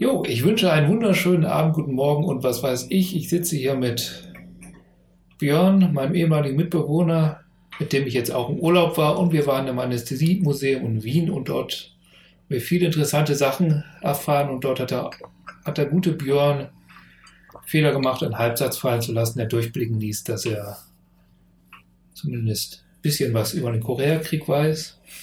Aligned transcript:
Jo, 0.00 0.22
ich 0.24 0.44
wünsche 0.44 0.70
einen 0.70 0.88
wunderschönen 0.88 1.44
Abend, 1.44 1.74
guten 1.74 1.94
Morgen 1.94 2.24
und 2.24 2.44
was 2.44 2.62
weiß 2.62 2.86
ich. 2.90 3.16
Ich 3.16 3.28
sitze 3.28 3.56
hier 3.56 3.74
mit 3.74 4.32
Björn, 5.38 5.92
meinem 5.92 6.14
ehemaligen 6.14 6.54
Mitbewohner, 6.54 7.40
mit 7.80 7.92
dem 7.92 8.06
ich 8.06 8.14
jetzt 8.14 8.30
auch 8.30 8.48
im 8.48 8.60
Urlaub 8.60 8.96
war 8.96 9.18
und 9.18 9.32
wir 9.32 9.44
waren 9.48 9.66
im 9.66 9.80
Anästhesiemuseum 9.80 10.86
in 10.86 11.02
Wien 11.02 11.28
und 11.28 11.48
dort 11.48 11.96
haben 12.12 12.50
wir 12.50 12.60
viele 12.60 12.86
interessante 12.86 13.34
Sachen 13.34 13.82
erfahren 14.00 14.50
und 14.50 14.62
dort 14.62 14.78
hat 14.78 14.92
der, 14.92 15.10
hat 15.64 15.78
der 15.78 15.86
gute 15.86 16.12
Björn 16.12 16.68
Fehler 17.66 17.90
gemacht, 17.90 18.22
einen 18.22 18.38
Halbsatz 18.38 18.78
fallen 18.78 19.02
zu 19.02 19.12
lassen, 19.12 19.38
der 19.38 19.48
durchblicken 19.48 19.98
ließ, 19.98 20.22
dass 20.22 20.46
er 20.46 20.78
zumindest 22.14 22.84
ein 22.98 23.02
bisschen 23.02 23.34
was 23.34 23.52
über 23.52 23.72
den 23.72 23.82
Koreakrieg 23.82 24.46
weiß. 24.46 25.00
Weswegen 25.00 25.18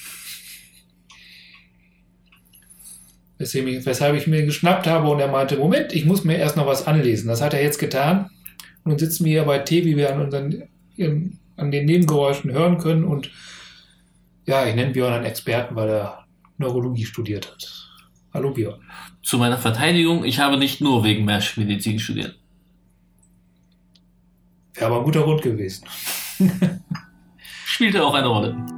ich, 3.13 3.24
weshalb 3.37 4.15
ich 4.15 4.27
mir 4.27 4.45
geschnappt 4.45 4.87
habe 4.87 5.09
und 5.09 5.19
er 5.19 5.27
meinte, 5.27 5.57
Moment, 5.57 5.93
ich 5.93 6.05
muss 6.05 6.23
mir 6.23 6.37
erst 6.37 6.57
noch 6.57 6.67
was 6.67 6.87
anlesen. 6.87 7.27
Das 7.27 7.41
hat 7.41 7.53
er 7.53 7.61
jetzt 7.61 7.79
getan. 7.79 8.29
Und 8.83 8.91
nun 8.91 8.99
sitzen 8.99 9.25
wir 9.25 9.31
hier 9.31 9.43
bei 9.43 9.59
Tee, 9.59 9.83
wie 9.85 9.97
wir 9.97 10.13
an, 10.13 10.21
unseren, 10.21 10.63
an 11.57 11.71
den 11.71 11.85
Nebengeräuschen 11.85 12.51
hören 12.51 12.77
können. 12.77 13.03
Und 13.03 13.31
ja, 14.45 14.65
ich 14.65 14.75
nenne 14.75 14.91
Björn 14.91 15.13
einen 15.13 15.25
Experten, 15.25 15.75
weil 15.75 15.89
er 15.89 16.25
Neurologie 16.57 17.05
studiert 17.05 17.51
hat. 17.51 17.89
Hallo 18.33 18.51
Björn. 18.51 18.79
Zu 19.23 19.37
meiner 19.37 19.57
Verteidigung, 19.57 20.23
ich 20.23 20.39
habe 20.39 20.57
nicht 20.57 20.81
nur 20.81 21.03
wegen 21.03 21.25
Medizin 21.25 21.99
studiert. 21.99 22.37
Wäre 24.73 24.87
aber 24.87 24.99
ein 24.99 25.05
guter 25.05 25.23
Grund 25.23 25.41
gewesen. 25.41 25.85
Spielte 27.65 28.03
auch 28.03 28.13
eine 28.13 28.27
Rolle. 28.27 28.74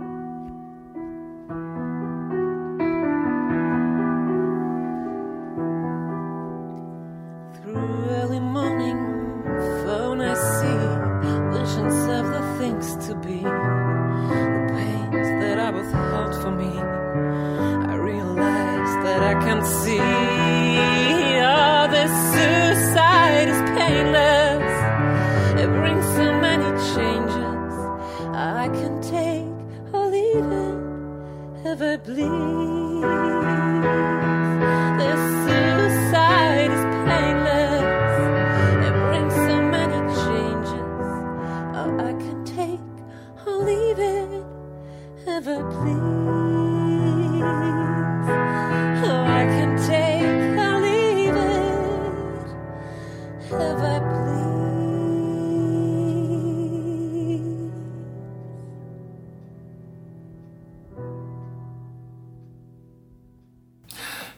leave. 32.17 32.66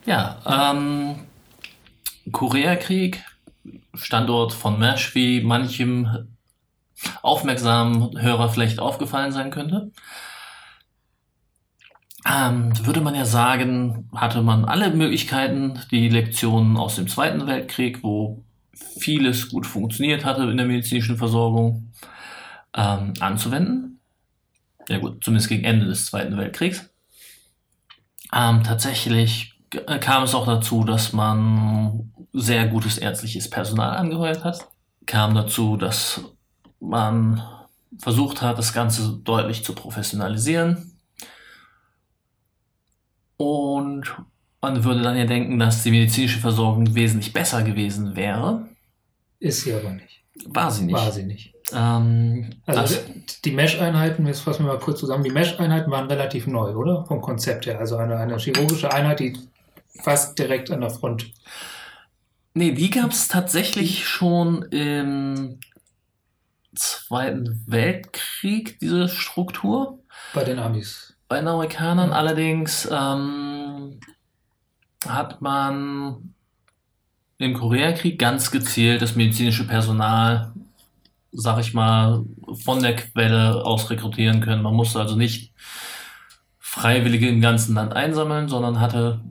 Ja, 0.06 0.40
ähm, 0.46 1.16
Koreakrieg, 2.32 3.24
Standort 3.94 4.54
von 4.54 4.80
Mesh, 4.80 5.14
wie 5.16 5.42
manchem 5.42 6.28
aufmerksamen 7.22 8.20
Hörer 8.22 8.50
vielleicht 8.50 8.80
aufgefallen 8.80 9.32
sein 9.32 9.52
könnte. 9.52 9.92
Ähm, 12.28 12.74
würde 12.86 13.02
man 13.02 13.16
ja 13.16 13.26
sagen, 13.26 14.10
hatte 14.14 14.42
man 14.42 14.66
alle 14.66 14.92
Möglichkeiten, 14.92 15.80
die 15.92 16.10
Lektionen 16.10 16.78
aus 16.78 16.96
dem 16.96 17.08
Zweiten 17.08 17.48
Weltkrieg, 17.48 18.04
wo 18.04 18.44
vieles 18.74 19.50
gut 19.50 19.66
funktioniert 19.66 20.26
hatte 20.26 20.44
in 20.44 20.58
der 20.58 20.66
medizinischen 20.66 21.18
Versorgung, 21.18 21.92
ähm, 22.76 23.14
anzuwenden. 23.20 24.00
Ja 24.90 24.98
gut, 24.98 25.24
zumindest 25.24 25.50
gegen 25.50 25.64
Ende 25.64 25.86
des 25.86 26.06
Zweiten 26.06 26.38
Weltkriegs. 26.38 26.90
Ähm, 28.34 28.64
tatsächlich 28.64 29.59
kam 29.70 30.24
es 30.24 30.34
auch 30.36 30.46
dazu, 30.46 30.84
dass 30.84 31.14
man 31.14 32.12
sehr 32.34 32.68
gutes 32.68 32.98
ärztliches 32.98 33.50
Personal 33.50 33.98
angeheuert 33.98 34.44
hat. 34.44 34.68
Kam 35.06 35.36
dazu, 35.36 35.78
dass 35.78 36.22
man 36.80 37.42
versucht 37.98 38.42
hat, 38.42 38.58
das 38.58 38.74
Ganze 38.74 39.20
deutlich 39.24 39.64
zu 39.64 39.74
professionalisieren. 39.74 40.94
Und 43.38 44.14
man 44.62 44.84
würde 44.84 45.02
dann 45.02 45.18
ja 45.18 45.26
denken, 45.26 45.58
dass 45.60 45.84
die 45.84 45.92
medizinische 45.92 46.40
Versorgung 46.40 46.94
wesentlich 46.94 47.34
besser 47.34 47.64
gewesen 47.64 48.16
wäre. 48.16 48.68
Ist 49.40 49.62
sie 49.62 49.74
aber 49.74 49.92
nicht. 49.92 50.24
War 50.46 50.72
sie 50.72 50.86
nicht. 50.86 50.96
War 50.96 51.12
sie 51.12 51.24
nicht. 51.24 51.54
Ähm, 51.74 52.50
Also 52.66 52.98
die 53.46 53.52
Mesh-Einheiten, 53.52 54.26
jetzt 54.28 54.42
fassen 54.42 54.66
wir 54.66 54.74
mal 54.74 54.80
kurz 54.80 55.00
zusammen, 55.00 55.24
die 55.24 55.30
Mesh-Einheiten 55.30 55.92
waren 55.92 56.08
relativ 56.08 56.48
neu, 56.48 56.74
oder? 56.76 57.06
Vom 57.06 57.22
Konzept 57.22 57.66
her. 57.66 57.80
Also 57.80 57.98
eine, 57.98 58.18
eine 58.18 58.38
chirurgische 58.38 58.92
Einheit, 58.92 59.20
die 59.20 59.38
fast 60.02 60.38
direkt 60.38 60.72
an 60.72 60.82
der 60.82 60.90
Front. 60.90 61.32
nee, 62.54 62.72
die 62.72 62.90
gab 62.90 63.12
es 63.12 63.28
tatsächlich 63.28 64.08
schon 64.08 64.64
im 64.64 65.60
Zweiten 66.76 67.64
Weltkrieg, 67.68 68.80
diese 68.80 69.10
Struktur. 69.10 70.00
Bei 70.34 70.44
den 70.44 70.60
Amis. 70.60 71.16
Bei 71.28 71.38
den 71.40 71.48
Amerikanern 71.48 72.12
allerdings 72.12 72.88
ähm, 72.92 74.00
hat 75.08 75.42
man 75.42 76.34
im 77.38 77.54
Koreakrieg 77.54 78.20
ganz 78.20 78.52
gezielt 78.52 79.02
das 79.02 79.16
medizinische 79.16 79.66
Personal, 79.66 80.54
sag 81.32 81.60
ich 81.60 81.74
mal, 81.74 82.26
von 82.64 82.82
der 82.82 82.96
Quelle 82.96 83.64
aus 83.64 83.90
rekrutieren 83.90 84.42
können. 84.42 84.62
Man 84.62 84.76
musste 84.76 85.00
also 85.00 85.16
nicht 85.16 85.54
Freiwillige 86.60 87.28
im 87.28 87.42
ganzen 87.42 87.76
Land 87.76 87.94
einsammeln, 87.94 88.48
sondern 88.48 88.80
hatte 88.80 89.22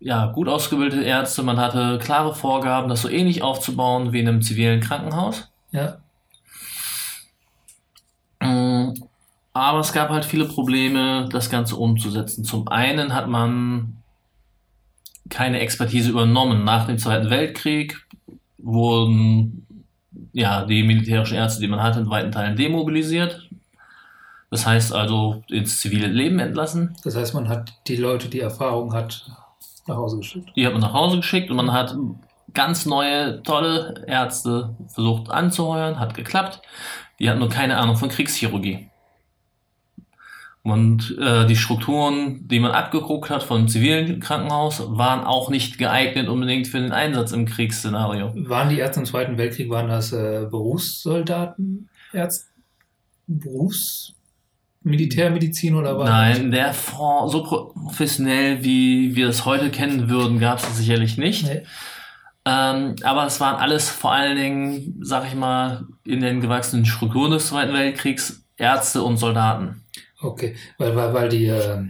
ja 0.00 0.26
gut 0.26 0.48
ausgebildete 0.48 1.02
Ärzte. 1.02 1.42
Man 1.42 1.58
hatte 1.58 1.98
klare 2.02 2.34
Vorgaben, 2.34 2.88
das 2.88 3.02
so 3.02 3.08
ähnlich 3.08 3.42
aufzubauen 3.42 4.12
wie 4.12 4.20
in 4.20 4.28
einem 4.28 4.42
zivilen 4.42 4.80
Krankenhaus. 4.80 5.50
Ja. 5.72 5.98
Mm, 8.40 8.94
Aber 9.52 9.80
es 9.80 9.92
gab 9.92 10.10
halt 10.10 10.24
viele 10.24 10.44
Probleme, 10.46 11.28
das 11.30 11.50
Ganze 11.50 11.76
umzusetzen. 11.76 12.44
Zum 12.44 12.68
einen 12.68 13.14
hat 13.14 13.28
man 13.28 14.02
keine 15.28 15.60
Expertise 15.60 16.10
übernommen. 16.10 16.64
Nach 16.64 16.86
dem 16.86 16.98
Zweiten 16.98 17.30
Weltkrieg 17.30 18.06
wurden 18.58 19.66
ja, 20.32 20.64
die 20.64 20.82
militärischen 20.82 21.36
Ärzte, 21.36 21.60
die 21.60 21.68
man 21.68 21.82
hatte, 21.82 22.00
in 22.00 22.10
weiten 22.10 22.32
Teilen 22.32 22.56
demobilisiert. 22.56 23.48
Das 24.50 24.66
heißt 24.66 24.92
also 24.92 25.42
ins 25.48 25.80
zivile 25.80 26.06
Leben 26.06 26.38
entlassen. 26.38 26.96
Das 27.04 27.16
heißt, 27.16 27.34
man 27.34 27.48
hat 27.48 27.72
die 27.88 27.96
Leute, 27.96 28.28
die 28.28 28.40
Erfahrung 28.40 28.92
hat, 28.92 29.26
nach 29.86 29.96
Hause 29.96 30.18
geschickt. 30.18 30.50
Die 30.56 30.66
hat 30.66 30.72
man 30.72 30.82
nach 30.82 30.92
Hause 30.92 31.16
geschickt 31.18 31.50
und 31.50 31.56
man 31.56 31.72
hat 31.72 31.96
ganz 32.54 32.86
neue, 32.86 33.42
tolle 33.42 34.04
Ärzte 34.06 34.76
versucht 34.88 35.30
anzuheuern, 35.30 35.98
hat 35.98 36.14
geklappt. 36.14 36.62
Die 37.18 37.28
hatten 37.28 37.40
nur 37.40 37.48
keine 37.48 37.78
Ahnung 37.78 37.96
von 37.96 38.08
Kriegschirurgie. 38.08 38.88
Und 40.62 41.16
äh, 41.20 41.46
die 41.46 41.54
Strukturen, 41.54 42.48
die 42.48 42.58
man 42.58 42.72
abgeguckt 42.72 43.30
hat 43.30 43.44
von 43.44 43.68
zivilen 43.68 44.18
Krankenhaus, 44.18 44.82
waren 44.88 45.24
auch 45.24 45.48
nicht 45.48 45.78
geeignet 45.78 46.28
unbedingt 46.28 46.66
für 46.66 46.80
den 46.80 46.90
Einsatz 46.90 47.30
im 47.30 47.46
Kriegsszenario. 47.46 48.32
Waren 48.48 48.70
die 48.70 48.78
Ärzte 48.78 48.98
im 48.98 49.06
Zweiten 49.06 49.38
Weltkrieg, 49.38 49.70
waren 49.70 49.88
das 49.88 50.12
äh, 50.12 50.48
Berufssoldaten, 50.50 51.88
Ärzte, 52.12 52.46
Berufsmilitärmedizin 54.86 55.74
oder 55.74 55.98
war 55.98 56.06
Nein, 56.06 56.52
der 56.52 56.72
Fonds, 56.72 57.32
so 57.32 57.42
professionell 57.42 58.62
wie 58.62 59.16
wir 59.16 59.28
es 59.28 59.44
heute 59.44 59.70
kennen 59.70 60.08
würden, 60.08 60.38
gab 60.38 60.58
es 60.58 60.76
sicherlich 60.76 61.18
nicht. 61.18 61.44
Nee. 61.44 61.62
Ähm, 62.44 62.94
aber 63.02 63.26
es 63.26 63.40
waren 63.40 63.56
alles 63.56 63.90
vor 63.90 64.12
allen 64.12 64.36
Dingen, 64.36 65.00
sag 65.02 65.26
ich 65.26 65.34
mal, 65.34 65.86
in 66.04 66.20
den 66.20 66.40
gewachsenen 66.40 66.86
Strukturen 66.86 67.32
des 67.32 67.48
Zweiten 67.48 67.72
Weltkriegs 67.72 68.44
Ärzte 68.56 69.02
und 69.02 69.16
Soldaten. 69.16 69.82
Okay, 70.20 70.54
weil, 70.78 70.94
weil, 70.94 71.12
weil 71.12 71.28
die, 71.28 71.46
äh, 71.46 71.82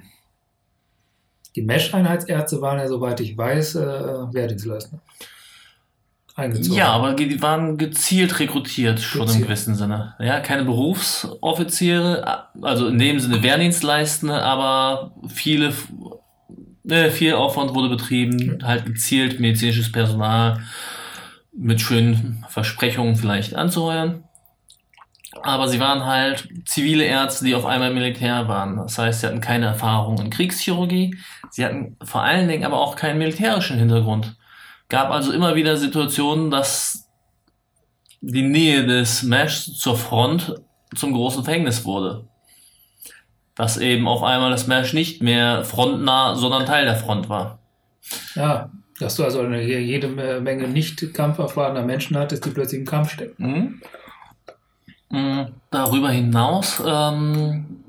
die 1.55 1.63
Mesh-Einheitsärzte 1.63 2.63
waren 2.63 2.79
ja, 2.79 2.89
soweit 2.89 3.21
ich 3.21 3.37
weiß, 3.37 3.75
äh, 3.75 4.33
Wehrdienstleister. 4.33 5.03
Eingezogen. 6.37 6.77
Ja, 6.77 6.89
aber 6.93 7.15
die 7.15 7.41
waren 7.43 7.79
gezielt 7.79 8.39
rekrutiert, 8.39 9.01
schon 9.01 9.23
im 9.23 9.27
Gezielt. 9.27 9.47
gewissen 9.47 9.75
Sinne. 9.75 10.15
Ja, 10.19 10.41
keine 10.41 10.65
Berufsoffiziere, 10.65 12.47
also 12.61 12.89
in 12.89 12.99
dem 12.99 13.19
Sinne 13.19 13.43
Wehrdienstleistende, 13.43 14.43
aber 14.43 15.13
viele 15.29 15.73
Äh, 16.89 17.11
viel 17.11 17.35
Aufwand 17.35 17.75
wurde 17.75 17.89
betrieben, 17.89 18.61
halt 18.63 18.85
gezielt 18.87 19.41
medizinisches 19.41 19.91
Personal 19.91 20.61
mit 21.53 21.81
schönen 21.81 22.45
Versprechungen 22.49 23.17
vielleicht 23.17 23.57
anzuheuern. 23.57 24.23
Aber 25.43 25.67
sie 25.67 25.81
waren 25.81 26.05
halt 26.05 26.49
zivile 26.65 27.03
Ärzte, 27.05 27.45
die 27.45 27.57
auf 27.57 27.67
einmal 27.67 27.89
im 27.89 27.95
Militär 27.95 28.47
waren. 28.47 28.77
Das 28.77 28.99
heißt, 28.99 29.21
sie 29.21 29.27
hatten 29.27 29.41
keine 29.41 29.67
Erfahrung 29.67 30.19
in 30.21 30.31
Kriegschirurgie. 30.31 31.17
Sie 31.51 31.65
hatten 31.65 31.97
vor 32.05 32.23
allen 32.23 32.47
Dingen 32.47 32.65
aber 32.65 32.79
auch 32.79 32.95
keinen 32.95 33.19
militärischen 33.19 33.79
Hintergrund. 33.79 34.37
Gab 34.89 35.11
also 35.11 35.33
immer 35.33 35.55
wieder 35.55 35.77
Situationen, 35.77 36.51
dass 36.51 37.09
die 38.21 38.43
Nähe 38.43 38.87
des 38.87 39.23
Mesh 39.23 39.77
zur 39.77 39.97
Front 39.97 40.55
zum 40.95 41.13
großen 41.13 41.45
Verhängnis 41.45 41.85
wurde. 41.85 42.29
Dass 43.55 43.79
eben 43.79 44.07
auf 44.07 44.23
einmal 44.23 44.51
das 44.51 44.67
Mesh 44.67 44.93
nicht 44.93 45.23
mehr 45.23 45.65
frontnah, 45.65 46.35
sondern 46.35 46.67
Teil 46.67 46.85
der 46.85 46.97
Front 46.97 47.29
war. 47.29 47.59
Ja, 48.35 48.71
dass 48.99 49.17
du 49.17 49.25
also 49.25 49.41
eine, 49.41 49.63
jede 49.63 50.09
Menge 50.09 50.69
nicht 50.69 51.13
kampferfahrener 51.15 51.83
Menschen 51.83 52.17
hattest, 52.17 52.45
die 52.45 52.51
plötzlich 52.51 52.81
im 52.81 52.87
Kampf 52.87 53.13
stecken. 53.13 53.47
Mhm. 53.47 53.83
Mhm. 55.11 55.47
Darüber 55.71 56.11
hinaus 56.11 56.83
ähm, 56.85 57.83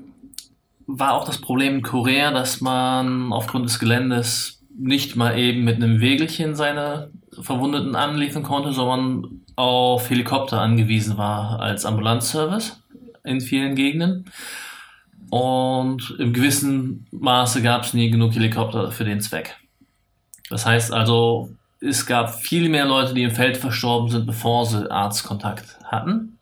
war 0.86 1.14
auch 1.14 1.24
das 1.24 1.40
Problem 1.40 1.76
in 1.76 1.82
Korea, 1.82 2.30
dass 2.30 2.60
man 2.60 3.32
aufgrund 3.32 3.66
des 3.66 3.78
Geländes 3.78 4.57
nicht 4.78 5.16
mal 5.16 5.36
eben 5.38 5.64
mit 5.64 5.76
einem 5.76 6.00
Wegelchen 6.00 6.54
seine 6.54 7.10
Verwundeten 7.40 7.96
anliefern 7.96 8.42
konnte, 8.42 8.72
sondern 8.72 9.42
auf 9.56 10.08
Helikopter 10.08 10.60
angewiesen 10.60 11.18
war 11.18 11.60
als 11.60 11.84
Ambulanzservice 11.84 12.82
in 13.24 13.40
vielen 13.40 13.74
Gegenden. 13.74 14.30
Und 15.30 16.16
im 16.18 16.32
gewissen 16.32 17.06
Maße 17.10 17.60
gab 17.60 17.82
es 17.82 17.92
nie 17.92 18.10
genug 18.10 18.34
Helikopter 18.34 18.90
für 18.90 19.04
den 19.04 19.20
Zweck. 19.20 19.56
Das 20.48 20.64
heißt 20.64 20.92
also, 20.92 21.50
es 21.80 22.06
gab 22.06 22.34
viel 22.34 22.68
mehr 22.68 22.86
Leute, 22.86 23.14
die 23.14 23.24
im 23.24 23.30
Feld 23.30 23.56
verstorben 23.56 24.08
sind, 24.08 24.26
bevor 24.26 24.64
sie 24.64 24.90
Arztkontakt 24.90 25.78
hatten. 25.84 26.37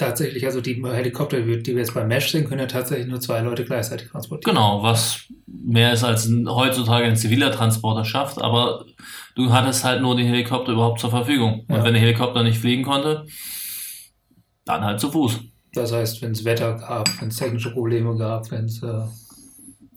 Tatsächlich, 0.00 0.46
also 0.46 0.62
die 0.62 0.82
Helikopter, 0.82 1.42
die 1.42 1.46
wir 1.46 1.76
jetzt 1.78 1.92
beim 1.92 2.08
Mesh 2.08 2.30
sehen, 2.32 2.48
können 2.48 2.60
ja 2.60 2.66
tatsächlich 2.66 3.06
nur 3.06 3.20
zwei 3.20 3.40
Leute 3.40 3.66
gleichzeitig 3.66 4.08
transportieren. 4.08 4.54
Genau, 4.56 4.82
was 4.82 5.26
mehr 5.46 5.92
ist 5.92 6.04
als 6.04 6.24
ein, 6.24 6.48
heutzutage 6.48 7.04
ein 7.04 7.16
ziviler 7.16 7.52
Transporter 7.52 8.06
schafft, 8.06 8.40
aber 8.40 8.86
du 9.34 9.52
hattest 9.52 9.84
halt 9.84 10.00
nur 10.00 10.16
den 10.16 10.26
Helikopter 10.26 10.72
überhaupt 10.72 11.00
zur 11.00 11.10
Verfügung. 11.10 11.66
Und 11.68 11.76
Ja. 11.76 11.84
wenn 11.84 11.92
der 11.92 12.00
Helikopter 12.00 12.42
nicht 12.42 12.56
fliegen 12.58 12.82
konnte, 12.82 13.26
dann 14.64 14.82
halt 14.82 15.00
zu 15.00 15.10
Fuß. 15.10 15.40
Das 15.74 15.92
heißt, 15.92 16.22
wenn 16.22 16.32
es 16.32 16.46
Wetter 16.46 16.76
gab, 16.76 17.06
wenn 17.20 17.28
es 17.28 17.36
technische 17.36 17.70
Probleme 17.70 18.16
gab, 18.16 18.50
wenn 18.50 18.64
es 18.64 18.82
äh, 18.82 18.86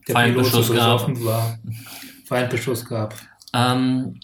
der 0.09 0.15
Feindbeschuss 0.15 0.67
so 0.67 0.73
gab. 0.73 1.07
war, 1.23 1.57
Feindbeschuss 2.25 2.83
gab. 2.83 3.15
Ähm, 3.53 4.19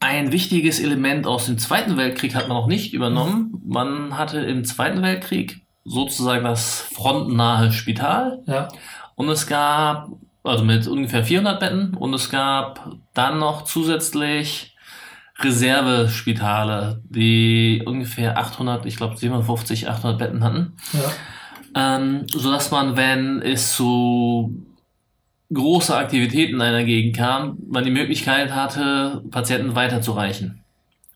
ein 0.00 0.32
wichtiges 0.32 0.80
Element 0.80 1.26
aus 1.26 1.46
dem 1.46 1.58
Zweiten 1.58 1.96
Weltkrieg 1.98 2.34
hat 2.34 2.48
man 2.48 2.56
noch 2.56 2.66
nicht 2.66 2.94
übernommen. 2.94 3.60
Man 3.64 4.16
hatte 4.16 4.40
im 4.40 4.64
Zweiten 4.64 5.02
Weltkrieg 5.02 5.66
sozusagen 5.84 6.44
das 6.44 6.80
frontnahe 6.80 7.70
Spital 7.70 8.42
Ja, 8.46 8.68
und 9.14 9.28
es 9.28 9.46
gab, 9.46 10.08
also 10.42 10.64
mit 10.64 10.86
ungefähr 10.86 11.24
400 11.24 11.60
Betten 11.60 11.94
und 11.94 12.14
es 12.14 12.30
gab 12.30 12.96
dann 13.12 13.38
noch 13.38 13.64
zusätzlich 13.64 14.74
Reservespitale, 15.38 17.02
die 17.04 17.82
ungefähr 17.84 18.38
800, 18.38 18.86
ich 18.86 18.96
glaube 18.96 19.16
57, 19.16 19.88
800 19.88 20.18
Betten 20.18 20.44
hatten. 20.44 20.76
ja. 20.92 21.00
Ähm, 21.72 22.26
sodass 22.26 22.70
man, 22.72 22.96
wenn 22.96 23.42
es 23.42 23.74
zu 23.74 24.66
große 25.52 25.96
Aktivitäten 25.96 26.54
in 26.54 26.62
einer 26.62 26.84
Gegend 26.84 27.16
kam, 27.16 27.58
man 27.68 27.84
die 27.84 27.90
Möglichkeit 27.90 28.54
hatte, 28.54 29.22
Patienten 29.30 29.74
weiterzureichen. 29.74 30.62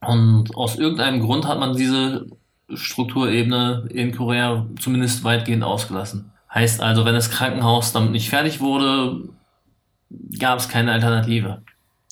Und 0.01 0.55
aus 0.57 0.77
irgendeinem 0.77 1.21
Grund 1.21 1.47
hat 1.47 1.59
man 1.59 1.77
diese 1.77 2.27
Strukturebene 2.73 3.89
in 3.91 4.15
Korea 4.15 4.67
zumindest 4.79 5.25
weitgehend 5.25 5.63
ausgelassen. 5.63 6.33
Heißt 6.53 6.81
also, 6.81 7.05
wenn 7.05 7.15
das 7.15 7.31
Krankenhaus 7.31 7.93
damit 7.93 8.13
nicht 8.13 8.31
fertig 8.31 8.61
wurde, 8.61 9.29
gab 10.39 10.59
es 10.59 10.69
keine 10.69 10.93
Alternative. 10.93 11.63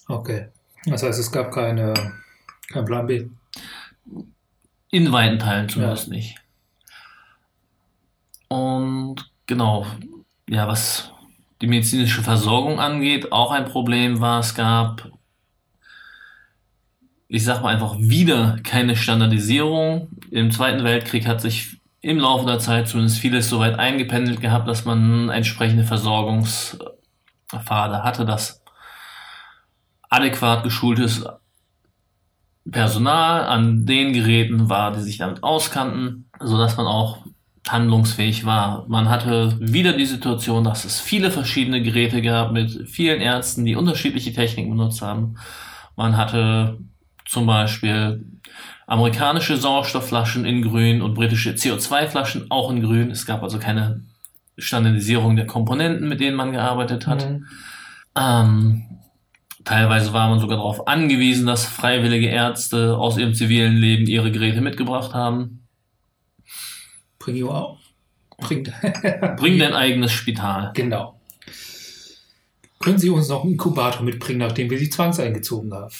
Okay. 0.08 0.48
Das 0.84 1.02
heißt, 1.02 1.18
es 1.18 1.30
gab 1.30 1.52
keine, 1.52 1.94
kein 2.68 2.84
Plan 2.84 3.06
B. 3.06 3.26
In 4.90 5.12
weiten 5.12 5.38
Teilen 5.38 5.68
zumindest 5.68 6.08
nicht. 6.08 6.36
Und 8.48 9.16
genau, 9.46 9.86
ja, 10.48 10.66
was 10.68 11.11
die 11.62 11.68
medizinische 11.68 12.22
Versorgung 12.22 12.80
angeht, 12.80 13.32
auch 13.32 13.52
ein 13.52 13.64
Problem 13.64 14.20
war, 14.20 14.40
es 14.40 14.54
gab, 14.54 15.10
ich 17.28 17.44
sag 17.44 17.62
mal 17.62 17.72
einfach 17.72 17.96
wieder 17.98 18.58
keine 18.64 18.96
Standardisierung. 18.96 20.08
Im 20.30 20.50
Zweiten 20.50 20.82
Weltkrieg 20.82 21.26
hat 21.26 21.40
sich 21.40 21.80
im 22.00 22.18
Laufe 22.18 22.46
der 22.46 22.58
Zeit 22.58 22.88
zumindest 22.88 23.20
vieles 23.20 23.48
so 23.48 23.60
weit 23.60 23.78
eingependelt 23.78 24.40
gehabt, 24.40 24.66
dass 24.66 24.84
man 24.84 25.28
entsprechende 25.28 25.84
Versorgungspfade 25.84 28.02
hatte, 28.02 28.26
dass 28.26 28.60
adäquat 30.10 30.64
geschultes 30.64 31.24
Personal 32.68 33.46
an 33.46 33.86
den 33.86 34.12
Geräten 34.12 34.68
war, 34.68 34.92
die 34.92 35.00
sich 35.00 35.18
damit 35.18 35.44
auskannten, 35.44 36.28
sodass 36.40 36.76
man 36.76 36.86
auch 36.86 37.24
handlungsfähig 37.68 38.44
war. 38.44 38.84
Man 38.88 39.08
hatte 39.08 39.56
wieder 39.60 39.92
die 39.92 40.06
Situation, 40.06 40.64
dass 40.64 40.84
es 40.84 41.00
viele 41.00 41.30
verschiedene 41.30 41.82
Geräte 41.82 42.20
gab 42.20 42.52
mit 42.52 42.88
vielen 42.88 43.20
Ärzten, 43.20 43.64
die 43.64 43.76
unterschiedliche 43.76 44.32
Techniken 44.32 44.70
benutzt 44.70 45.00
haben. 45.00 45.36
Man 45.96 46.16
hatte 46.16 46.78
zum 47.24 47.46
Beispiel 47.46 48.24
amerikanische 48.86 49.56
Sauerstoffflaschen 49.56 50.44
in 50.44 50.62
grün 50.62 51.02
und 51.02 51.14
britische 51.14 51.52
CO2-Flaschen 51.52 52.50
auch 52.50 52.70
in 52.70 52.82
grün. 52.82 53.10
Es 53.10 53.26
gab 53.26 53.42
also 53.42 53.58
keine 53.58 54.02
Standardisierung 54.58 55.36
der 55.36 55.46
Komponenten, 55.46 56.08
mit 56.08 56.20
denen 56.20 56.36
man 56.36 56.52
gearbeitet 56.52 57.06
hat. 57.06 57.28
Mhm. 57.28 57.46
Ähm, 58.18 58.82
teilweise 59.64 60.12
war 60.12 60.28
man 60.28 60.40
sogar 60.40 60.58
darauf 60.58 60.88
angewiesen, 60.88 61.46
dass 61.46 61.64
freiwillige 61.64 62.26
Ärzte 62.26 62.96
aus 62.98 63.16
ihrem 63.16 63.34
zivilen 63.34 63.76
Leben 63.76 64.06
ihre 64.06 64.32
Geräte 64.32 64.60
mitgebracht 64.60 65.14
haben. 65.14 65.61
Bring 67.22 67.36
you 67.36 67.50
out. 67.50 67.78
Bring, 68.38 68.64
Bring 69.36 69.58
dein 69.58 69.74
eigenes 69.74 70.10
Spital. 70.12 70.72
Genau. 70.74 71.20
Können 72.80 72.98
Sie 72.98 73.10
uns 73.10 73.28
noch 73.28 73.42
einen 73.44 73.52
Inkubator 73.52 74.02
mitbringen, 74.02 74.40
nachdem 74.40 74.68
wir 74.68 74.78
Sie 74.78 74.90
zwangseingezogen 74.90 75.72
haben? 75.72 75.92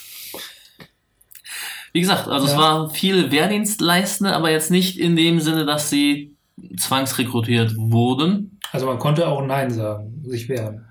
Wie 1.93 2.01
gesagt, 2.01 2.27
also 2.27 2.47
es 2.47 2.53
Ja. 2.53 2.59
war 2.59 2.91
viel 2.91 3.31
Wehrdienstleistende, 3.31 4.35
aber 4.35 4.51
jetzt 4.51 4.71
nicht 4.71 4.99
in 4.99 5.15
dem 5.15 5.41
Sinne, 5.41 5.65
dass 5.67 5.91
sie 5.91 6.35
zwangsrekrutiert 6.77 7.75
wurden. 7.77 8.59
Also 8.73 8.87
man 8.87 8.99
konnte 8.99 9.29
auch 9.29 9.45
Nein 9.45 9.71
sagen, 9.71 10.23
sich 10.27 10.49
wehren. 10.49 10.87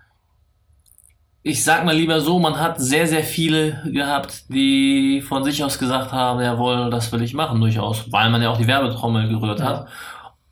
Ich 1.44 1.64
sag 1.64 1.86
mal 1.86 1.96
lieber 1.96 2.22
so, 2.22 2.38
man 2.38 2.60
hat 2.60 2.80
sehr, 2.80 3.08
sehr 3.08 3.24
viele 3.24 3.82
gehabt, 3.92 4.46
die 4.50 5.22
von 5.28 5.44
sich 5.44 5.64
aus 5.64 5.80
gesagt 5.80 6.12
haben, 6.12 6.40
jawohl, 6.40 6.92
das 6.92 7.12
will 7.12 7.24
ich 7.24 7.34
machen 7.34 7.60
durchaus, 7.60 8.12
weil 8.12 8.30
man 8.30 8.44
ja 8.44 8.52
auch 8.52 8.60
die 8.60 8.68
Werbetrommel 8.68 9.28
gerührt 9.28 9.60
Ja. 9.60 9.66
hat. 9.66 9.88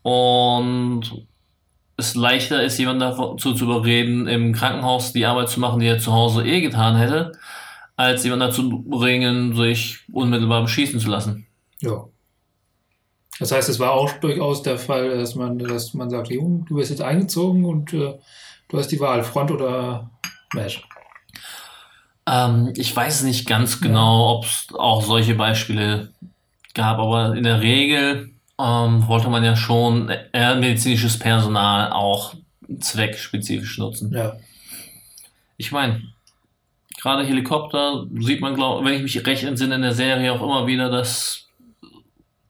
Und 0.02 1.26
es 1.96 2.14
leichter 2.14 2.62
ist, 2.62 2.78
jemanden 2.78 3.00
dazu 3.00 3.54
zu 3.54 3.64
überreden, 3.64 4.26
im 4.26 4.52
Krankenhaus 4.52 5.12
die 5.12 5.26
Arbeit 5.26 5.50
zu 5.50 5.60
machen, 5.60 5.80
die 5.80 5.86
er 5.86 5.98
zu 5.98 6.12
Hause 6.12 6.44
eh 6.44 6.60
getan 6.60 6.96
hätte, 6.96 7.32
als 7.96 8.24
jemanden 8.24 8.48
dazu 8.48 8.82
bringen, 8.82 9.54
sich 9.54 9.98
unmittelbar 10.12 10.62
beschießen 10.62 11.00
zu 11.00 11.10
lassen. 11.10 11.46
Ja. 11.80 12.06
Das 13.38 13.52
heißt, 13.52 13.68
es 13.68 13.78
war 13.78 13.92
auch 13.92 14.12
durchaus 14.20 14.62
der 14.62 14.78
Fall, 14.78 15.16
dass 15.16 15.34
man, 15.34 15.58
dass 15.58 15.94
man 15.94 16.10
sagt, 16.10 16.30
Junge, 16.30 16.64
du 16.68 16.76
wirst 16.76 16.90
jetzt 16.90 17.02
eingezogen 17.02 17.64
und 17.64 17.92
äh, 17.92 18.18
du 18.68 18.78
hast 18.78 18.88
die 18.88 19.00
Wahl, 19.00 19.22
Front 19.22 19.50
oder 19.50 20.10
Mesh. 20.54 20.82
Ähm, 22.26 22.72
ich 22.76 22.94
weiß 22.94 23.22
nicht 23.22 23.46
ganz 23.46 23.80
genau, 23.80 24.36
ob 24.36 24.44
es 24.44 24.66
auch 24.74 25.02
solche 25.02 25.34
Beispiele 25.34 26.12
gab, 26.74 26.98
aber 26.98 27.34
in 27.34 27.44
der 27.44 27.62
Regel 27.62 28.30
ähm, 28.60 29.06
wollte 29.08 29.28
man 29.28 29.44
ja 29.44 29.56
schon 29.56 30.10
eher 30.32 30.56
medizinisches 30.56 31.18
Personal 31.18 31.92
auch 31.92 32.34
zweckspezifisch 32.78 33.78
nutzen. 33.78 34.12
Ja. 34.12 34.36
Ich 35.56 35.72
meine, 35.72 36.02
gerade 37.00 37.24
Helikopter 37.24 38.06
sieht 38.20 38.40
man, 38.40 38.54
glaub, 38.54 38.84
wenn 38.84 38.94
ich 38.94 39.02
mich 39.02 39.26
recht 39.26 39.44
entsinne, 39.44 39.76
in 39.76 39.82
der 39.82 39.94
Serie 39.94 40.32
auch 40.32 40.42
immer 40.42 40.66
wieder, 40.66 40.90
dass 40.90 41.48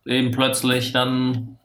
eben 0.04 0.30
plötzlich 0.30 0.92
dann 0.92 1.58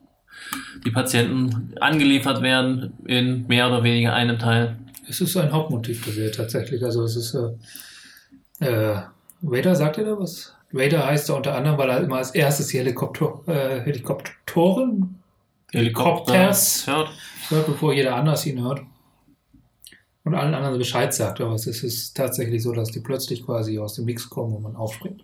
die 0.86 0.92
Patienten 0.92 1.74
angeliefert 1.80 2.42
werden 2.42 2.94
in 3.06 3.48
mehr 3.48 3.68
oder 3.68 3.84
weniger 3.84 4.14
einem 4.14 4.38
Teil. 4.38 4.78
Es 5.08 5.22
ist 5.22 5.36
ein 5.38 5.52
Hauptmotiv 5.52 6.06
gewählt 6.06 6.36
tatsächlich. 6.36 6.84
Also 6.84 7.04
es 7.04 7.16
ist 7.16 7.36
äh, 8.60 8.66
äh, 8.66 9.02
Vader, 9.42 9.76
sagt 9.76 9.98
ihr 9.98 10.06
da 10.06 10.18
was? 10.18 10.55
Vader 10.72 11.06
heißt 11.06 11.30
er 11.30 11.38
unter 11.38 11.56
anderem, 11.56 11.78
weil 11.78 11.90
er 11.90 12.02
immer 12.02 12.18
als 12.18 12.32
erstes 12.32 12.68
die 12.68 12.78
Helikopter, 12.80 13.40
äh, 13.48 13.82
Helikoptoren 13.82 15.22
Helikopter 15.72 16.34
Helikopters. 16.34 16.88
hört. 16.88 17.10
hört, 17.50 17.66
bevor 17.68 17.94
jeder 17.94 18.16
anders 18.16 18.46
ihn 18.46 18.62
hört. 18.62 18.82
und 20.24 20.34
allen 20.34 20.56
anderen 20.56 20.78
Bescheid 20.80 21.14
sagt. 21.14 21.40
Aber 21.40 21.54
es 21.54 21.68
ist 21.68 22.16
tatsächlich 22.18 22.64
so, 22.64 22.72
dass 22.74 22.90
die 22.92 23.00
plötzlich 23.00 23.46
quasi 23.46 23.78
aus 23.78 23.94
dem 23.94 24.06
Nix 24.06 24.28
kommen 24.30 24.56
und 24.56 24.64
man 24.64 24.76
aufspringt. 24.76 25.24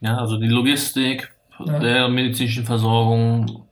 Ja, 0.00 0.18
also 0.18 0.36
die 0.36 0.48
Logistik 0.48 1.32
Ja. 1.64 1.78
der 1.78 2.08
medizinischen 2.08 2.64
Versorgung 2.64 3.64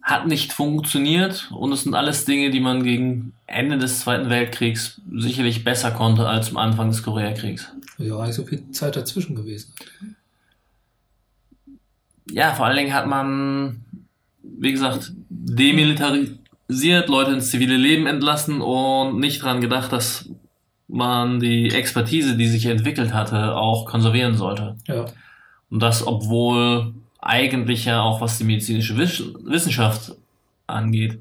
hat 0.00 0.28
nicht 0.28 0.52
funktioniert 0.52 1.50
und 1.52 1.72
es 1.72 1.82
sind 1.82 1.94
alles 1.94 2.24
Dinge, 2.24 2.50
die 2.50 2.60
man 2.60 2.84
gegen 2.84 3.32
Ende 3.48 3.76
des 3.78 4.00
Zweiten 4.00 4.30
Weltkriegs 4.30 5.00
sicherlich 5.12 5.64
besser 5.64 5.90
konnte 5.90 6.28
als 6.28 6.50
am 6.50 6.56
Anfang 6.58 6.88
des 6.90 7.02
Koreakriegs. 7.02 7.72
Ja, 7.98 8.24
nicht 8.26 8.34
so 8.34 8.44
viel 8.44 8.70
Zeit 8.70 8.96
dazwischen 8.96 9.34
gewesen. 9.34 9.72
Ja, 12.30 12.52
vor 12.54 12.66
allen 12.66 12.76
Dingen 12.76 12.92
hat 12.92 13.06
man, 13.06 13.84
wie 14.42 14.72
gesagt, 14.72 15.12
demilitarisiert, 15.28 17.08
Leute 17.08 17.32
ins 17.32 17.50
zivile 17.50 17.76
Leben 17.76 18.06
entlassen 18.06 18.60
und 18.60 19.20
nicht 19.20 19.42
dran 19.42 19.60
gedacht, 19.60 19.92
dass 19.92 20.28
man 20.88 21.40
die 21.40 21.70
Expertise, 21.70 22.36
die 22.36 22.48
sich 22.48 22.66
entwickelt 22.66 23.12
hatte, 23.14 23.56
auch 23.56 23.86
konservieren 23.86 24.34
sollte. 24.34 24.76
Ja. 24.86 25.04
Und 25.70 25.80
das, 25.80 26.06
obwohl 26.06 26.94
eigentlich 27.20 27.84
ja 27.84 28.00
auch 28.02 28.20
was 28.20 28.38
die 28.38 28.44
medizinische 28.44 28.96
Wiss- 28.96 29.32
Wissenschaft 29.44 30.16
angeht, 30.66 31.20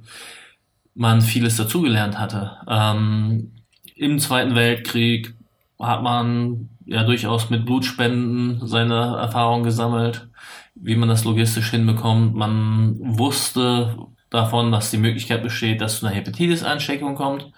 man 0.96 1.22
vieles 1.22 1.55
dazugelernt 1.58 2.17
hatte. 2.17 2.58
Ähm, 2.67 3.51
Im 3.96 4.20
Zweiten 4.20 4.55
Weltkrieg 4.55 5.35
hat 5.79 6.03
man 6.03 6.70
ja 6.86 7.03
durchaus 7.03 7.50
mit 7.50 7.65
Blutspenden 7.65 8.67
seine 8.67 9.17
Erfahrungen 9.17 9.63
gesammelt, 9.63 10.27
wie 10.75 10.96
man 10.96 11.10
das 11.10 11.24
logistisch 11.24 11.72
hinbekommt. 11.72 12.36
Man 12.36 12.98
wusste 13.17 13.98
davon, 14.29 14.72
dass 14.72 14.91
die 14.91 14.98
Möglichkeit 14.98 15.44
besteht, 15.44 15.82
dass 15.82 16.00
zu 16.00 16.05
einer 16.05 16.15
Hepatitis-Ansteckung 16.15 17.15
kommt. 17.15 17.51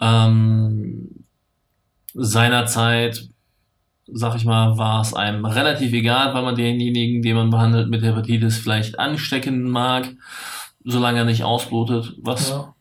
Ähm, 0.00 1.24
seinerzeit 2.14 3.28
sag 4.12 4.36
ich 4.36 4.44
mal, 4.44 4.78
war 4.78 5.00
es 5.00 5.14
einem 5.14 5.44
relativ 5.44 5.92
egal, 5.92 6.34
weil 6.34 6.42
man 6.42 6.56
denjenigen, 6.56 7.22
den 7.22 7.36
man 7.36 7.50
behandelt 7.50 7.88
mit 7.88 8.02
Hepatitis 8.02 8.58
vielleicht 8.58 8.98
anstecken 8.98 9.70
mag, 9.70 10.08
solange 10.84 11.18
er 11.18 11.24
nicht 11.24 11.44
ausblutet, 11.44 12.14
was 12.18 12.50
ja. 12.50 12.74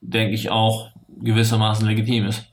denke 0.00 0.34
ich 0.34 0.50
auch 0.50 0.90
gewissermaßen 1.22 1.86
legitim 1.86 2.26
ist. 2.26 2.44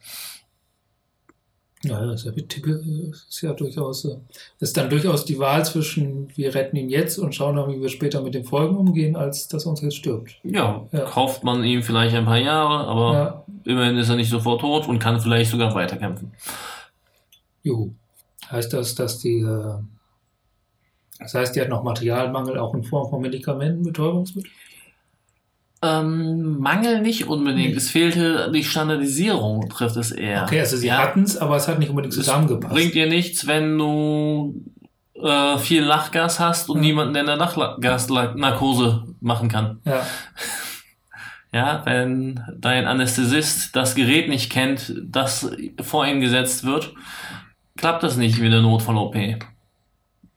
Ja, 1.86 2.06
das 2.06 2.26
ist 2.26 3.42
ja, 3.42 3.52
durchaus, 3.54 4.06
äh, 4.06 4.16
ist 4.60 4.78
dann 4.78 4.90
durchaus 4.90 5.26
die 5.26 5.38
Wahl 5.38 5.66
zwischen, 5.66 6.30
wir 6.38 6.56
retten 6.56 6.78
ihn 6.78 6.90
jetzt 6.90 7.18
und 7.18 7.36
schauen 7.36 7.58
dann, 7.58 7.70
wie 7.70 7.82
wir 7.82 7.90
später 7.90 8.22
mit 8.22 8.34
den 8.34 8.46
Folgen 8.46 8.78
umgehen, 8.78 9.18
als 9.18 9.50
dass 9.50 9.66
er 9.66 9.72
uns 9.72 9.82
jetzt 9.82 9.98
stirbt. 9.98 10.40
Ja, 10.44 10.88
Ja. 10.94 11.02
kauft 11.02 11.44
man 11.44 11.62
ihm 11.66 11.84
vielleicht 11.84 12.16
ein 12.16 12.24
paar 12.26 12.38
Jahre, 12.38 12.88
aber 12.88 13.14
Ja, 13.14 13.46
immerhin 13.66 13.98
ist 13.98 14.08
er 14.10 14.16
nicht 14.16 14.30
sofort 14.30 14.62
tot 14.62 14.88
und 14.88 15.00
kann 15.00 15.20
vielleicht 15.20 15.52
sogar 15.52 15.76
weiterkämpfen. 15.76 16.32
juhu. 17.64 17.92
Heißt 18.50 18.72
das, 18.74 18.96
dass 18.96 19.20
die, 19.20 19.40
äh, 19.40 19.76
das 21.20 21.34
heißt, 21.34 21.56
die 21.56 21.62
hat 21.62 21.70
noch 21.70 21.84
Materialmangel 21.84 22.58
auch 22.60 22.74
in 22.76 22.84
Form 22.84 23.10
von 23.10 23.22
Medikamenten, 23.22 23.84
Betäubungsmitteln? 23.84 24.54
Ähm, 25.84 26.60
Mangel 26.60 27.02
nicht 27.02 27.28
unbedingt. 27.28 27.76
Es 27.76 27.90
fehlte 27.90 28.50
die 28.54 28.64
Standardisierung, 28.64 29.68
trifft 29.70 29.98
es 29.98 30.12
eher. 30.12 30.44
Okay, 30.44 30.62
also 30.62 30.78
sie 30.78 30.88
Ja. 30.88 30.98
hatten 31.00 31.24
es, 31.24 31.38
aber 31.38 31.58
es 31.58 31.68
hat 31.68 31.78
nicht 31.80 31.90
unbedingt 31.90 32.14
zusammengepasst. 32.14 32.74
Bringt 32.74 32.94
dir 32.96 33.08
nichts, 33.08 33.46
wenn 33.48 33.78
du 33.78 34.62
äh, 35.22 35.58
viel 35.58 35.84
Lachgas 35.84 36.40
hast 36.40 36.70
und 36.70 36.78
Ja. 36.78 36.82
niemanden, 36.84 37.14
der 37.14 37.24
eine 37.24 37.36
Lachgasnarkose 37.36 39.04
machen 39.22 39.50
kann. 39.50 39.80
Ja, 39.86 40.06
Ja, 41.54 41.82
wenn 41.86 42.40
dein 42.58 42.88
Anästhesist 42.88 43.76
das 43.76 43.94
Gerät 43.94 44.28
nicht 44.28 44.52
kennt, 44.52 44.92
das 45.06 45.52
vor 45.82 46.04
ihn 46.08 46.20
gesetzt 46.20 46.64
wird, 46.64 46.94
klappt 47.78 48.02
das 48.02 48.18
nicht 48.18 48.40
mit 48.40 48.52
der 48.52 48.62
Notfall-OP. 48.64 49.16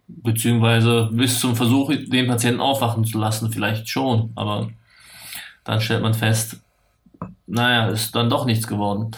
Beziehungsweise 0.08 1.08
bis 1.12 1.40
zum 1.40 1.56
Versuch, 1.56 1.90
den 1.90 2.26
Patienten 2.26 2.60
aufwachen 2.60 3.04
zu 3.04 3.18
lassen, 3.18 3.50
vielleicht 3.50 3.88
schon, 3.88 4.30
aber 4.34 4.68
dann 5.66 5.80
stellt 5.80 6.02
man 6.02 6.14
fest, 6.14 6.61
naja, 7.46 7.88
ist 7.88 8.14
dann 8.14 8.30
doch 8.30 8.46
nichts 8.46 8.66
geworden. 8.66 9.11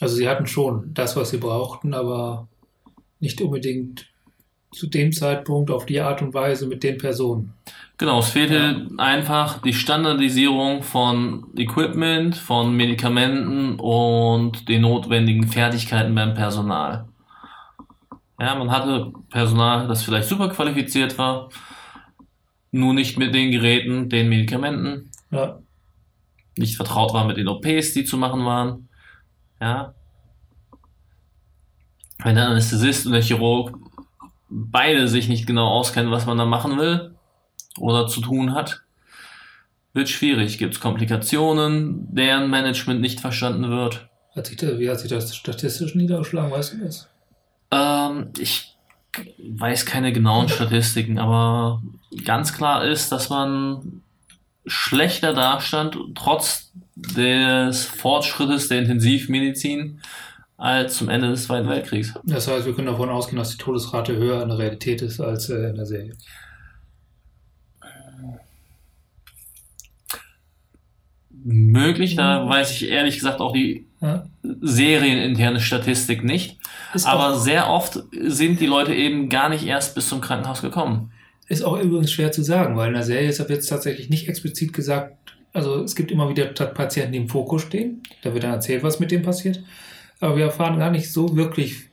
also 0.00 0.14
sie 0.14 0.28
hatten 0.28 0.46
schon 0.46 0.92
das, 0.94 1.16
was 1.16 1.30
sie 1.30 1.38
brauchten, 1.38 1.94
aber 1.94 2.46
nicht 3.18 3.40
unbedingt 3.40 4.06
zu 4.72 4.86
dem 4.88 5.12
Zeitpunkt 5.12 5.70
auf 5.70 5.86
die 5.86 6.00
Art 6.00 6.20
und 6.20 6.34
Weise 6.34 6.66
mit 6.66 6.82
den 6.82 6.98
Personen. 6.98 7.54
Genau, 7.96 8.18
es 8.18 8.28
fehlte 8.28 8.88
einfach 8.98 9.62
die 9.62 9.72
Standardisierung 9.72 10.82
von 10.82 11.46
Equipment, 11.56 12.36
von 12.36 12.76
Medikamenten 12.76 13.80
und 13.80 14.68
den 14.68 14.82
notwendigen 14.82 15.48
Fertigkeiten 15.48 16.14
beim 16.14 16.34
Personal. 16.34 17.08
Ja, 18.38 18.54
man 18.54 18.70
hatte 18.70 19.12
Personal, 19.30 19.88
das 19.88 20.02
vielleicht 20.02 20.28
super 20.28 20.50
qualifiziert 20.50 21.16
war, 21.16 21.48
nur 22.76 22.94
nicht 22.94 23.18
mit 23.18 23.34
den 23.34 23.50
Geräten, 23.50 24.08
den 24.08 24.28
Medikamenten, 24.28 25.10
Ja, 25.30 25.58
nicht 26.56 26.76
vertraut 26.76 27.12
war 27.12 27.26
mit 27.26 27.36
den 27.36 27.48
OPs, 27.48 27.92
die 27.92 28.04
zu 28.04 28.16
machen 28.16 28.44
waren. 28.44 28.88
Ja. 29.60 29.94
Wenn 32.18 32.36
der 32.36 32.48
Anästhesist 32.48 33.06
und 33.06 33.12
der 33.12 33.22
Chirurg 33.22 33.76
beide 34.48 35.08
sich 35.08 35.28
nicht 35.28 35.46
genau 35.46 35.68
auskennen, 35.68 36.10
was 36.10 36.26
man 36.26 36.38
da 36.38 36.46
machen 36.46 36.78
will 36.78 37.14
oder 37.78 38.06
zu 38.06 38.20
tun 38.20 38.54
hat, 38.54 38.82
wird 39.92 40.08
schwierig. 40.08 40.58
Gibt 40.58 40.74
es 40.74 40.80
Komplikationen, 40.80 42.14
deren 42.14 42.48
Management 42.50 43.00
nicht 43.00 43.20
verstanden 43.20 43.70
wird. 43.70 44.08
hat 44.34 44.46
sich 44.46 44.56
da, 44.56 44.78
wie 44.78 44.88
hat 44.88 45.00
sich 45.00 45.10
das 45.10 45.34
statistisch 45.34 45.94
niedergeschlagen, 45.94 46.50
weißt 46.50 46.74
du 46.74 46.84
das? 46.84 47.08
Ähm, 47.70 48.30
ich 48.38 48.75
weiß 49.38 49.86
keine 49.86 50.12
genauen 50.12 50.48
Statistiken, 50.48 51.18
aber 51.18 51.82
ganz 52.24 52.52
klar 52.52 52.84
ist, 52.84 53.12
dass 53.12 53.28
man 53.28 54.02
schlechter 54.66 55.32
dastand, 55.32 55.96
trotz 56.14 56.72
des 56.96 57.84
Fortschrittes 57.84 58.68
der 58.68 58.80
Intensivmedizin, 58.80 60.00
als 60.56 60.96
zum 60.96 61.08
Ende 61.08 61.28
des 61.28 61.44
Zweiten 61.44 61.68
Weltkriegs. 61.68 62.14
Das 62.24 62.48
heißt, 62.48 62.66
wir 62.66 62.74
können 62.74 62.86
davon 62.86 63.10
ausgehen, 63.10 63.38
dass 63.38 63.50
die 63.50 63.58
Todesrate 63.58 64.16
höher 64.16 64.42
in 64.42 64.48
der 64.48 64.58
Realität 64.58 65.02
ist 65.02 65.20
als 65.20 65.50
äh, 65.50 65.68
in 65.68 65.76
der 65.76 65.86
Serie. 65.86 66.14
Möglich, 71.30 72.16
da 72.16 72.48
weiß 72.48 72.72
ich 72.72 72.88
ehrlich 72.88 73.16
gesagt 73.16 73.40
auch 73.40 73.52
die 73.52 73.85
Ja? 74.00 74.24
serieninterne 74.42 75.60
Statistik 75.60 76.24
nicht. 76.24 76.58
Ist, 76.94 77.06
Aber 77.06 77.34
auch, 77.34 77.38
sehr 77.38 77.68
oft 77.68 78.02
sind 78.12 78.60
die 78.60 78.66
Leute 78.66 78.94
eben 78.94 79.28
gar 79.28 79.48
nicht 79.48 79.66
erst 79.66 79.94
bis 79.94 80.08
zum 80.08 80.20
Krankenhaus 80.20 80.62
gekommen. 80.62 81.12
ist 81.48 81.64
auch 81.64 81.78
übrigens 81.80 82.12
schwer 82.12 82.32
zu 82.32 82.42
sagen, 82.42 82.76
weil 82.76 82.88
in 82.88 82.94
der 82.94 83.02
Serie 83.02 83.28
ist 83.28 83.38
jetzt 83.38 83.68
tatsächlich 83.68 84.10
nicht 84.10 84.28
explizit 84.28 84.72
gesagt, 84.72 85.16
also 85.52 85.82
es 85.82 85.96
gibt 85.96 86.10
immer 86.10 86.28
wieder 86.28 86.44
Patienten, 86.46 87.12
die 87.12 87.18
im 87.18 87.28
Fokus 87.28 87.62
stehen. 87.62 88.02
Da 88.22 88.34
wird 88.34 88.44
dann 88.44 88.52
erzählt, 88.52 88.82
was 88.82 89.00
mit 89.00 89.10
denen 89.10 89.24
passiert. 89.24 89.62
Aber 90.20 90.36
wir 90.36 90.44
erfahren 90.44 90.78
gar 90.78 90.90
nicht 90.90 91.10
so 91.10 91.34
wirklich, 91.34 91.84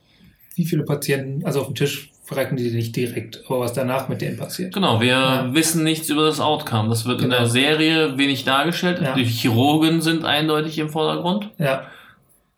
wie 0.54 0.66
viele 0.66 0.84
Patienten, 0.84 1.44
also 1.44 1.60
auf 1.60 1.66
dem 1.66 1.74
Tisch 1.74 2.10
verrecken 2.24 2.56
die 2.56 2.70
nicht 2.70 2.96
direkt, 2.96 3.42
aber 3.46 3.60
was 3.60 3.74
danach 3.74 4.08
mit 4.08 4.20
denen 4.22 4.36
passiert. 4.38 4.72
Genau, 4.74 5.00
wir 5.00 5.08
Ja. 5.08 5.54
wissen 5.54 5.84
nichts 5.84 6.08
über 6.08 6.24
das 6.24 6.40
Outcome. 6.40 6.88
Das 6.88 7.04
wird 7.04 7.20
in 7.20 7.28
Genau. 7.28 7.42
der 7.42 7.46
Serie 7.50 8.16
wenig 8.18 8.44
dargestellt. 8.44 9.00
Ja. 9.02 9.14
Die 9.14 9.24
Chirurgen 9.24 10.00
sind 10.00 10.24
eindeutig 10.24 10.78
im 10.78 10.88
Vordergrund. 10.90 11.50
Ja, 11.58 11.82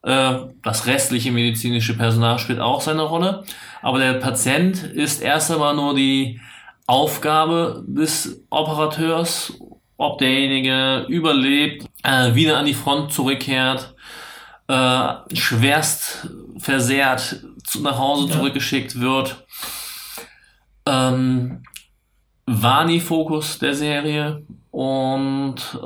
Äh, 0.04 0.38
Das 0.62 0.86
restliche 0.86 1.32
medizinische 1.32 1.96
Personal 1.96 2.38
spielt 2.38 2.60
auch 2.60 2.80
seine 2.80 3.02
Rolle. 3.02 3.42
Aber 3.82 3.98
der 3.98 4.12
Patient 4.14 4.84
ist 4.84 5.20
erst 5.20 5.50
einmal 5.50 5.74
nur 5.74 5.96
die 5.96 6.40
Aufgabe 6.86 7.82
des 7.88 8.40
Operateurs, 8.50 9.54
ob 9.96 10.18
derjenige 10.18 11.06
überlebt, 11.08 11.86
äh, 12.04 12.34
wieder 12.36 12.58
an 12.58 12.66
die 12.66 12.74
Front 12.74 13.12
zurückkehrt, 13.12 13.94
äh, 14.68 15.08
schwerst 15.34 16.28
versehrt 16.58 17.40
zu, 17.66 17.82
nach 17.82 17.98
Hause 17.98 18.28
Ja. 18.28 18.34
zurückgeschickt 18.36 19.00
wird. 19.00 19.44
Ähm, 20.86 21.62
war 22.46 22.84
nie 22.84 23.00
Fokus 23.00 23.58
der 23.58 23.74
Serie 23.74 24.44
und 24.70 25.78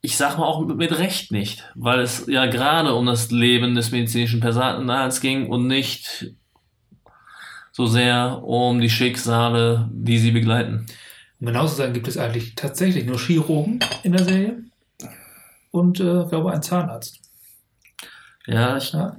ich 0.00 0.16
sag 0.16 0.36
mal 0.36 0.44
auch 0.46 0.66
mit, 0.66 0.98
Recht 0.98 1.30
nicht, 1.32 1.64
weil 1.76 2.00
es 2.00 2.26
ja 2.26 2.46
gerade 2.46 2.94
um 2.94 3.06
das 3.06 3.30
Leben 3.30 3.74
des 3.74 3.90
medizinischen 3.92 4.40
Personals 4.40 5.20
ging 5.20 5.48
und 5.48 5.66
nicht 5.66 6.34
so 7.72 7.86
sehr 7.86 8.42
um 8.44 8.80
die 8.80 8.90
Schicksale, 8.90 9.88
die 9.92 10.18
sie 10.18 10.30
begleiten. 10.32 10.86
um 11.40 11.46
genau 11.46 11.66
zu 11.66 11.76
sein, 11.76 11.92
gibt 11.92 12.08
es 12.08 12.18
eigentlich 12.18 12.54
tatsächlich 12.54 13.04
nur 13.06 13.18
Chirurgen 13.18 13.78
in 14.02 14.12
der 14.12 14.24
Serie 14.24 14.64
und, 15.70 16.00
äh, 16.00 16.24
glaube 16.28 16.52
einen 16.52 16.62
Zahnarzt. 16.62 17.20
Ja, 18.46 18.76
ich, 18.76 18.92
Ja, 18.92 19.16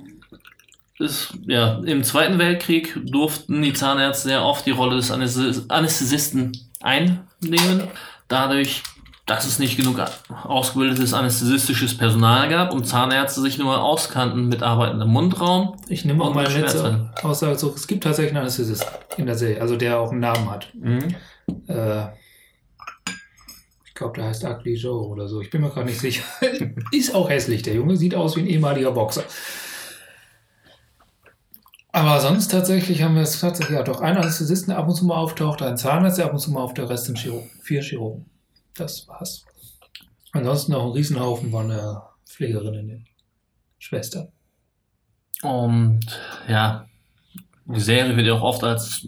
ist, 1.00 1.34
ja, 1.46 1.80
im 1.80 2.04
Zweiten 2.04 2.40
Weltkrieg 2.40 2.98
durften 3.06 3.62
die 3.62 3.74
Zahnärzte 3.74 4.30
sehr 4.30 4.44
oft 4.44 4.66
die 4.66 4.72
Rolle 4.72 4.96
des 4.96 5.12
Anästhesi- 5.12 5.70
Anästhesisten 5.70 6.52
einnehmen. 6.82 7.88
Dadurch 8.28 8.84
dass 9.26 9.48
es 9.48 9.58
nicht 9.58 9.76
genug 9.76 10.00
ausgebildetes 10.44 11.14
anästhesistisches 11.14 11.98
Personal 11.98 12.48
gab 12.48 12.72
und 12.72 12.86
Zahnärzte 12.86 13.42
sich 13.42 13.58
nur 13.58 13.68
mal 13.68 13.80
auskannten 13.80 14.48
mit 14.48 14.62
arbeitendem 14.62 15.10
Mundraum. 15.10 15.78
Ich 15.90 16.06
nehme 16.06 16.24
auch 16.24 16.36
mit 16.36 16.54
letzte. 16.54 17.10
Aussage 17.24 17.58
zurück. 17.58 17.76
Es 17.76 17.88
gibt 17.88 18.04
tatsächlich 18.04 18.34
einen 18.34 18.42
Anästhesisten 18.42 18.88
in 19.18 19.26
der 19.26 19.36
Serie, 19.36 19.60
also 19.62 19.78
der 19.78 20.00
auch 20.00 20.12
einen 20.12 20.20
Namen 20.20 20.50
hat. 20.52 20.72
Mhm. 20.76 21.16
Äh, 21.68 22.06
ich 23.86 23.96
glaube, 23.96 24.14
der 24.18 24.26
heißt 24.26 24.44
Ugly 24.44 24.76
Joe 24.76 25.08
oder 25.08 25.28
so. 25.28 25.42
Ich 25.42 25.50
bin 25.50 25.62
mir 25.62 25.70
gerade 25.70 25.88
nicht 25.88 26.02
sicher. 26.02 26.24
Ist 26.92 27.16
auch 27.16 27.30
hässlich. 27.30 27.64
Der 27.64 27.74
Junge 27.74 27.96
sieht 27.96 28.14
aus 28.14 28.36
wie 28.36 28.42
ein 28.42 28.48
ehemaliger 28.48 28.92
Boxer. 28.92 29.24
Aber 31.96 32.20
sonst 32.20 32.50
tatsächlich 32.50 33.02
haben 33.04 33.16
wir 33.16 33.22
es 33.22 33.40
tatsächlich 33.40 33.78
ja 33.78 33.82
doch 33.82 34.02
einen 34.02 34.18
Anästhesisten, 34.18 34.72
der 34.72 34.80
ab 34.80 34.90
und 34.90 34.96
zu 34.96 35.06
mal 35.06 35.16
auftaucht, 35.16 35.62
einen 35.62 35.78
Zahnarzt, 35.78 36.18
der 36.18 36.26
ab 36.26 36.34
und 36.34 36.40
zu 36.40 36.52
mal 36.52 36.60
auf 36.60 36.74
der 36.74 36.90
Rest 36.90 37.06
sind 37.06 37.18
Chirurgen. 37.18 37.50
Vier 37.62 37.82
Chirurgen. 37.82 38.26
Das 38.74 39.08
war's. 39.08 39.46
Ansonsten 40.34 40.74
noch 40.74 40.88
ein 40.88 40.92
Riesenhaufen 40.92 41.52
von 41.52 41.72
äh, 41.72 41.96
Pflegerinnen, 42.26 43.08
Schwestern. 43.80 44.28
Und 45.42 46.06
ja, 46.50 46.86
die 47.64 47.80
Serie 47.80 48.18
wird 48.18 48.28
ja 48.28 48.34
auch 48.34 48.42
oft 48.42 48.66
als 48.66 49.06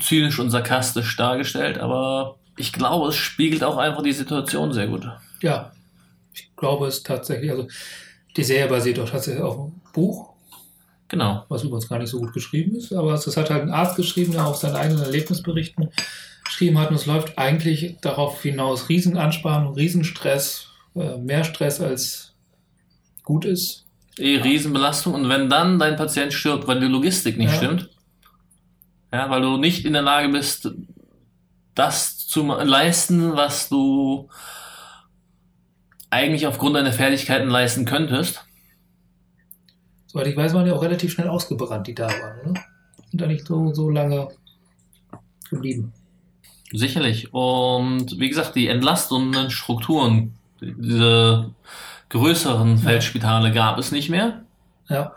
zynisch 0.00 0.38
und 0.38 0.50
sarkastisch 0.50 1.16
dargestellt, 1.16 1.78
aber 1.78 2.38
ich 2.56 2.72
glaube, 2.72 3.08
es 3.08 3.16
spiegelt 3.16 3.64
auch 3.64 3.78
einfach 3.78 4.04
die 4.04 4.12
Situation 4.12 4.72
sehr 4.72 4.86
gut. 4.86 5.08
Ja, 5.42 5.72
ich 6.32 6.54
glaube 6.54 6.86
es 6.86 7.02
tatsächlich. 7.02 7.50
Also 7.50 7.66
die 8.36 8.44
Serie 8.44 8.68
basiert 8.68 9.00
auch 9.00 9.10
tatsächlich 9.10 9.42
auf 9.42 9.58
einem 9.58 9.80
Buch, 9.92 10.35
Genau. 11.08 11.44
was 11.48 11.62
übrigens 11.62 11.88
gar 11.88 11.98
nicht 12.00 12.10
so 12.10 12.18
gut 12.18 12.32
geschrieben 12.32 12.74
ist, 12.74 12.92
aber 12.92 13.14
es 13.14 13.36
hat 13.36 13.50
halt 13.50 13.62
ein 13.62 13.70
Arzt 13.70 13.96
geschrieben, 13.96 14.32
der 14.32 14.46
auf 14.46 14.56
seinen 14.56 14.74
eigenen 14.74 15.02
Erlebnisberichten 15.02 15.90
geschrieben 16.44 16.78
hat 16.78 16.90
und 16.90 16.96
es 16.96 17.06
läuft 17.06 17.38
eigentlich 17.38 17.96
darauf 18.00 18.42
hinaus, 18.42 18.88
Riesenanspannung, 18.88 19.74
Riesenstress, 19.74 20.68
äh, 20.96 21.16
mehr 21.18 21.44
Stress 21.44 21.80
als 21.80 22.34
gut 23.22 23.44
ist. 23.44 23.84
Eh 24.18 24.38
Riesenbelastung 24.38 25.14
und 25.14 25.28
wenn 25.28 25.48
dann 25.48 25.78
dein 25.78 25.96
Patient 25.96 26.32
stirbt, 26.32 26.66
weil 26.66 26.80
die 26.80 26.86
Logistik 26.86 27.36
nicht 27.38 27.50
Ja. 27.52 27.56
stimmt, 27.56 27.90
ja, 29.12 29.30
weil 29.30 29.42
du 29.42 29.56
nicht 29.58 29.84
in 29.84 29.92
der 29.92 30.02
Lage 30.02 30.28
bist, 30.30 30.70
das 31.74 32.26
zu 32.26 32.42
leisten, 32.46 33.36
was 33.36 33.68
du 33.68 34.28
eigentlich 36.10 36.46
aufgrund 36.46 36.76
deiner 36.76 36.92
Fertigkeiten 36.92 37.48
leisten 37.48 37.84
könntest. 37.84 38.45
Soweit 40.16 40.28
ich 40.28 40.36
weiß, 40.38 40.54
waren 40.54 40.64
die 40.64 40.70
auch 40.70 40.82
relativ 40.82 41.12
schnell 41.12 41.28
ausgebrannt, 41.28 41.86
die 41.86 41.94
da 41.94 42.08
waren, 42.08 42.40
oder? 42.40 42.60
Sind 43.10 43.20
da 43.20 43.26
nicht 43.26 43.46
so, 43.46 43.74
so 43.74 43.90
lange 43.90 44.28
geblieben. 45.50 45.92
Sicherlich. 46.72 47.34
Und 47.34 48.18
wie 48.18 48.30
gesagt, 48.30 48.54
die 48.54 48.68
entlastenden 48.68 49.50
Strukturen, 49.50 50.32
diese 50.62 51.50
größeren 52.08 52.78
Feldspitale 52.78 53.52
gab 53.52 53.78
es 53.78 53.92
nicht 53.92 54.08
mehr. 54.08 54.40
Ja. 54.88 55.12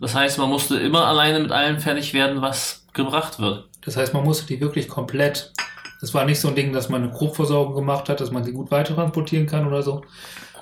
Das 0.00 0.16
heißt, 0.16 0.38
man 0.38 0.48
musste 0.48 0.76
immer 0.76 1.06
alleine 1.06 1.38
mit 1.38 1.52
allem 1.52 1.78
fertig 1.78 2.12
werden, 2.12 2.42
was 2.42 2.84
gebracht 2.94 3.38
wird. 3.38 3.68
Das 3.82 3.96
heißt, 3.96 4.12
man 4.12 4.24
musste 4.24 4.44
die 4.48 4.60
wirklich 4.60 4.88
komplett. 4.88 5.52
Das 6.00 6.14
war 6.14 6.24
nicht 6.24 6.40
so 6.40 6.48
ein 6.48 6.56
Ding, 6.56 6.72
dass 6.72 6.88
man 6.88 7.04
eine 7.04 7.12
Grobversorgung 7.12 7.76
gemacht 7.76 8.08
hat, 8.08 8.20
dass 8.20 8.32
man 8.32 8.42
sie 8.42 8.50
gut 8.50 8.72
weitertransportieren 8.72 9.46
kann 9.46 9.68
oder 9.68 9.84
so, 9.84 10.02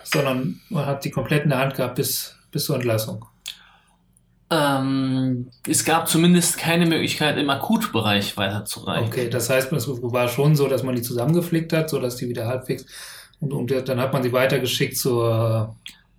sondern 0.04 0.60
man 0.68 0.84
hat 0.84 1.02
die 1.06 1.10
komplett 1.10 1.44
in 1.44 1.49
der 1.49 1.60
Hand 1.60 1.76
gehabt 1.76 1.94
bis, 1.94 2.37
bis 2.50 2.66
zur 2.66 2.76
Entlassung. 2.76 3.25
Ähm, 4.50 5.49
es 5.66 5.85
gab 5.85 6.09
zumindest 6.09 6.59
keine 6.59 6.85
Möglichkeit, 6.87 7.38
im 7.38 7.49
Akutbereich 7.50 8.37
weiterzureichen. 8.37 9.07
Okay, 9.07 9.30
das 9.30 9.49
heißt, 9.49 9.73
es 9.73 9.88
war 9.88 10.28
schon 10.28 10.57
so, 10.57 10.66
dass 10.69 10.83
man 10.83 10.97
die 10.97 11.02
zusammengeflickt 11.02 11.73
hat, 11.73 11.88
sodass 11.88 12.16
die 12.16 12.28
wieder 12.28 12.47
halbwegs. 12.47 12.85
Und, 13.38 13.52
und 13.52 13.71
dann 13.88 14.00
hat 14.00 14.12
man 14.12 14.23
sie 14.23 14.33
weitergeschickt 14.33 14.97
zur. 14.97 15.76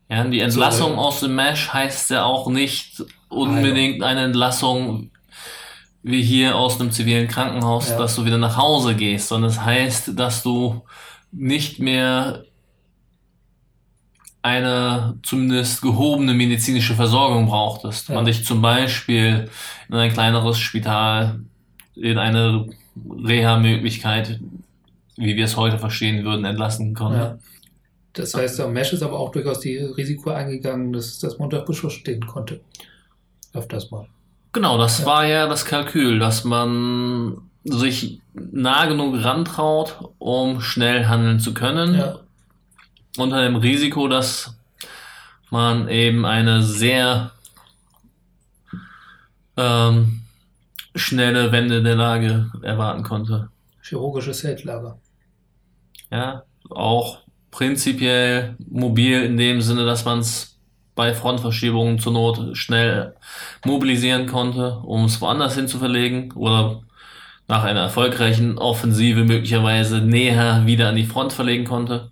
Ja, 0.10 0.24
die 0.24 0.40
Entlassung 0.40 0.94
äh, 0.94 0.98
aus 0.98 1.20
dem 1.20 1.36
Mesh 1.36 1.74
heißt 1.74 2.10
ja 2.10 2.24
auch 2.24 2.50
nicht 2.50 3.04
unbedingt 3.30 4.02
eine 4.04 4.22
Entlassung 4.26 5.12
wie 6.04 6.24
hier 6.24 6.56
aus 6.56 6.80
einem 6.80 6.92
zivilen 6.92 7.28
Krankenhaus, 7.28 7.90
Ja. 7.90 7.98
dass 7.98 8.16
du 8.16 8.26
wieder 8.26 8.38
nach 8.38 8.58
Hause 8.58 8.96
gehst, 8.96 9.28
sondern 9.28 9.52
es 9.52 9.62
heißt, 9.62 10.18
dass 10.20 10.42
du 10.42 10.82
nicht 11.32 11.80
mehr 11.80 12.44
eine 14.44 15.18
zumindest 15.24 15.82
gehobene 15.82 16.34
medizinische 16.34 16.96
Versorgung 16.96 17.48
brauchtest. 17.48 18.10
Ja. 18.10 18.16
Man 18.16 18.26
dich 18.26 18.44
zum 18.46 18.62
Beispiel 18.62 19.50
in 19.90 19.96
ein 19.96 20.12
kleineres 20.12 20.58
Spital, 20.58 21.42
in 21.96 22.18
eine 22.18 22.68
Reha-Möglichkeit, 23.24 24.40
wie 25.18 25.36
wir 25.36 25.46
es 25.46 25.58
heute 25.58 25.78
verstehen 25.78 26.24
würden, 26.26 26.46
entlassen 26.46 26.94
konnte. 26.96 27.18
Ja. 27.18 27.38
Das 28.14 28.34
heißt, 28.34 28.60
der 28.60 28.68
Mesh 28.68 28.92
ist 28.94 29.04
aber 29.04 29.20
auch 29.20 29.32
durchaus 29.32 29.60
die 29.62 29.78
Risiko 29.78 30.32
eingegangen, 30.32 30.92
dass, 30.92 31.20
dass 31.20 31.38
man 31.38 31.46
unter 31.46 31.62
Beschuss 31.62 31.94
stehen 31.94 32.26
konnte. 32.26 32.60
Öfters 33.54 33.90
mal. 33.92 34.08
Genau, 34.54 34.78
das 34.78 35.00
Ja. 35.00 35.06
war 35.06 35.26
ja 35.26 35.48
das 35.48 35.64
Kalkül, 35.66 36.20
dass 36.20 36.44
man 36.44 37.38
sich 37.64 38.20
nah 38.34 38.86
genug 38.88 39.24
rantraut, 39.24 39.98
um 40.18 40.62
schnell 40.62 41.06
handeln 41.08 41.40
zu 41.40 41.54
können, 41.54 41.94
Ja. 41.96 42.20
Unter 43.18 43.44
dem 43.44 43.56
Risiko, 43.56 44.08
dass 44.08 44.56
man 45.50 45.90
eben 45.90 46.26
eine 46.26 46.64
sehr 46.64 47.32
ähm, 49.58 50.22
schnelle 50.96 51.52
Wende 51.52 51.84
der 51.84 51.96
Lage 51.96 52.52
erwarten 52.62 53.04
konnte. 53.04 53.50
Chirurgisches 53.82 54.40
Zeltlager. 54.40 54.98
Ja, 56.10 56.44
auch 56.70 57.20
prinzipiell 57.52 58.56
mobil 58.70 59.24
in 59.24 59.38
dem 59.38 59.62
Sinne, 59.62 59.86
dass 59.86 60.06
man 60.06 60.20
es 60.20 60.58
bei 60.96 61.14
Frontverschiebungen 61.14 62.00
zur 62.00 62.14
Not 62.14 62.58
schnell 62.58 63.16
mobilisieren 63.66 64.28
konnte, 64.28 64.78
um 64.80 65.06
es 65.06 65.22
woanders 65.22 65.56
hin 65.56 65.68
zu 65.68 65.80
verlegen 65.80 66.32
oder 66.34 66.82
nach 67.48 67.64
einer 67.64 67.82
erfolgreichen 67.82 68.58
Offensive 68.58 69.24
möglicherweise 69.24 70.00
näher 70.00 70.66
wieder 70.66 70.90
an 70.90 70.96
die 70.96 71.06
Front 71.06 71.34
verlegen 71.34 71.66
konnte. 71.66 72.12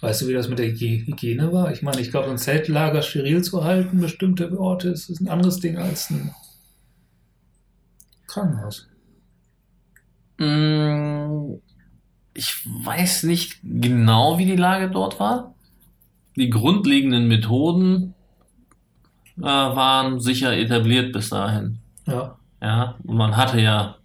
Weißt 0.00 0.22
du, 0.22 0.28
wie 0.28 0.32
das 0.32 0.48
mit 0.48 0.58
der 0.58 0.66
Hygie- 0.66 1.06
Hygiene 1.06 1.52
war? 1.52 1.72
Ich 1.72 1.82
meine, 1.82 2.00
ich 2.00 2.10
glaube, 2.10 2.30
ein 2.30 2.38
Zeltlager 2.38 3.02
steril 3.02 3.42
zu 3.42 3.64
halten, 3.64 4.00
bestimmte 4.00 4.58
Orte, 4.58 4.88
ist, 4.88 5.10
ist 5.10 5.20
ein 5.20 5.28
anderes 5.28 5.60
Ding 5.60 5.76
als 5.76 6.08
ein 6.10 6.34
Krankenhaus. 8.26 8.88
Mm, 10.38 11.54
Ich 12.34 12.64
weiß 12.64 13.24
nicht 13.24 13.58
genau, 13.62 14.38
wie 14.38 14.46
die 14.46 14.56
Lage 14.56 14.88
dort 14.90 15.18
war. 15.20 15.54
Die 16.36 16.48
grundlegenden 16.48 17.26
Methoden 17.28 18.14
äh, 19.38 19.42
waren 19.42 20.20
sicher 20.20 20.56
etabliert 20.56 21.12
bis 21.12 21.28
dahin. 21.30 21.78
Ja. 22.06 22.38
Ja, 22.62 22.96
und 23.04 23.16
man 23.16 23.36
hatte 23.36 23.60
ja 23.60 23.96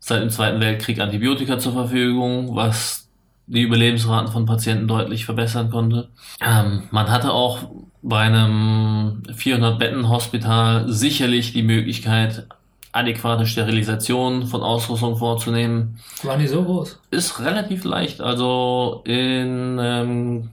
seit 0.00 0.22
dem 0.22 0.30
Zweiten 0.30 0.60
Weltkrieg 0.60 0.98
Antibiotika 1.00 1.58
zur 1.58 1.72
Verfügung, 1.72 2.54
was 2.56 3.03
die 3.46 3.62
Überlebensraten 3.62 4.32
von 4.32 4.46
Patienten 4.46 4.88
deutlich 4.88 5.24
verbessern 5.24 5.70
konnte. 5.70 6.08
Ähm, 6.40 6.84
man 6.90 7.10
hatte 7.10 7.32
auch 7.32 7.58
bei 8.02 8.20
einem 8.20 9.22
400-Betten-Hospital 9.28 10.90
sicherlich 10.90 11.52
die 11.52 11.62
Möglichkeit, 11.62 12.46
adäquate 12.92 13.46
Sterilisation 13.46 14.46
von 14.46 14.62
Ausrüstung 14.62 15.16
vorzunehmen. 15.16 15.98
Waren 16.22 16.40
die 16.40 16.46
so 16.46 16.62
groß? 16.62 17.00
Ist 17.10 17.40
relativ 17.40 17.84
leicht. 17.84 18.20
Also 18.20 19.02
in 19.04 19.78
ähm, 19.80 20.50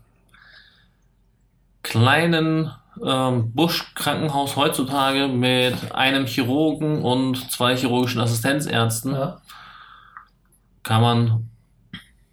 kleinen 1.84 2.72
ähm, 3.06 3.52
Busch-Krankenhaus 3.54 4.56
heutzutage 4.56 5.28
mit 5.28 5.94
einem 5.94 6.26
Chirurgen 6.26 7.04
und 7.04 7.52
zwei 7.52 7.76
chirurgischen 7.76 8.22
Assistenzärzten 8.22 9.14
Ja. 9.14 9.40
kann 10.84 11.02
man, 11.02 11.50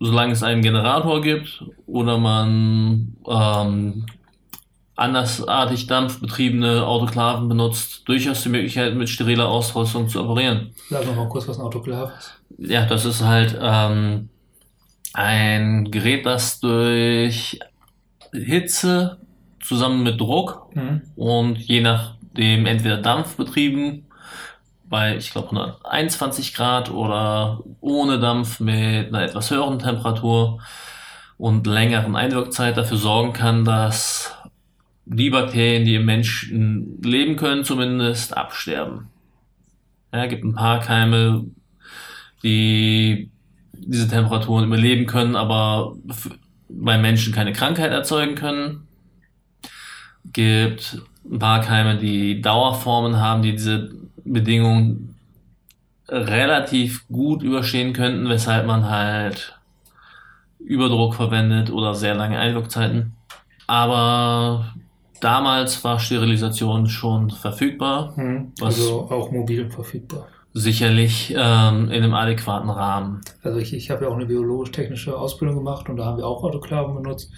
solange 0.00 0.32
es 0.32 0.42
einen 0.42 0.62
Generator 0.62 1.20
gibt 1.20 1.64
oder 1.86 2.18
man 2.18 3.16
ähm, 3.28 4.06
andersartig 4.96 5.86
dampfbetriebene 5.86 6.84
Autoklaven 6.86 7.48
benutzt, 7.48 8.02
durchaus 8.06 8.42
die 8.42 8.48
Möglichkeit, 8.48 8.94
mit 8.96 9.08
steriler 9.08 9.48
Ausrüstung 9.48 10.08
zu 10.08 10.22
operieren. 10.22 10.70
Sag 10.90 11.06
noch 11.06 11.14
mal 11.14 11.28
kurz, 11.28 11.46
was 11.46 11.58
ein 11.58 11.64
Autoklav 11.64 12.10
ist. 12.18 12.34
Ja, 12.58 12.84
das 12.86 13.04
ist 13.04 13.22
halt 13.22 13.56
ähm, 13.60 14.28
ein 15.14 15.90
Gerät, 15.90 16.26
das 16.26 16.58
durch 16.60 17.60
Hitze 18.32 19.18
zusammen 19.60 20.02
mit 20.02 20.20
Druck 20.20 20.66
Mhm. 20.74 21.02
und 21.16 21.58
je 21.58 21.80
nachdem 21.80 22.66
entweder 22.66 22.98
dampfbetrieben 22.98 24.04
bei, 24.88 25.16
ich 25.16 25.30
glaube, 25.30 25.48
121 25.48 26.54
Grad 26.54 26.90
oder 26.90 27.62
ohne 27.80 28.18
Dampf 28.18 28.60
mit 28.60 29.08
einer 29.08 29.22
etwas 29.22 29.50
höheren 29.50 29.78
Temperatur 29.78 30.60
und 31.36 31.66
längeren 31.66 32.16
Einwirkzeit 32.16 32.76
dafür 32.76 32.96
sorgen 32.96 33.32
kann, 33.32 33.64
dass 33.64 34.34
die 35.04 35.30
Bakterien, 35.30 35.84
die 35.84 35.94
im 35.94 36.04
Menschen 36.04 37.00
leben 37.02 37.36
können, 37.36 37.64
zumindest 37.64 38.36
absterben. 38.36 39.08
Ja, 40.12 40.26
gibt 40.26 40.44
ein 40.44 40.54
paar 40.54 40.80
Keime, 40.80 41.46
die 42.42 43.30
diese 43.72 44.08
Temperaturen 44.08 44.64
überleben 44.64 45.06
können, 45.06 45.36
aber 45.36 45.96
bei 46.68 46.98
Menschen 46.98 47.32
keine 47.32 47.52
Krankheit 47.52 47.90
erzeugen 47.90 48.34
können. 48.34 48.88
Gibt 50.32 50.98
ein 51.30 51.38
paar 51.38 51.60
Keime, 51.60 51.96
die 51.96 52.40
Dauerformen 52.42 53.18
haben, 53.18 53.42
die 53.42 53.52
diese 53.52 53.90
Bedingungen 54.32 55.14
relativ 56.08 57.06
gut 57.08 57.42
überstehen 57.42 57.92
könnten, 57.92 58.28
weshalb 58.28 58.66
man 58.66 58.88
halt 58.88 59.58
Überdruck 60.58 61.14
verwendet 61.14 61.70
oder 61.70 61.94
sehr 61.94 62.14
lange 62.14 62.38
Einwirkzeiten. 62.38 63.12
Aber 63.66 64.74
damals 65.20 65.82
war 65.84 65.98
Sterilisation 66.00 66.88
schon 66.88 67.30
verfügbar, 67.30 68.16
Hm. 68.16 68.52
Was- 68.58 68.76
Also 68.76 69.08
auch 69.10 69.30
mobil 69.30 69.70
verfügbar. 69.70 70.28
sicherlich 70.54 71.32
ähm, 71.36 71.90
in 71.90 72.02
einem 72.02 72.14
adäquaten 72.14 72.70
Rahmen. 72.70 73.20
Also 73.42 73.58
ich, 73.58 73.74
ich 73.74 73.90
habe 73.90 74.04
ja 74.04 74.10
auch 74.10 74.16
eine 74.16 74.26
biologisch-technische 74.26 75.16
Ausbildung 75.16 75.56
gemacht 75.58 75.88
und 75.88 75.96
da 75.98 76.06
haben 76.06 76.16
wir 76.16 76.26
auch 76.26 76.42
Autoklaven 76.42 76.94
benutzt. 77.02 77.30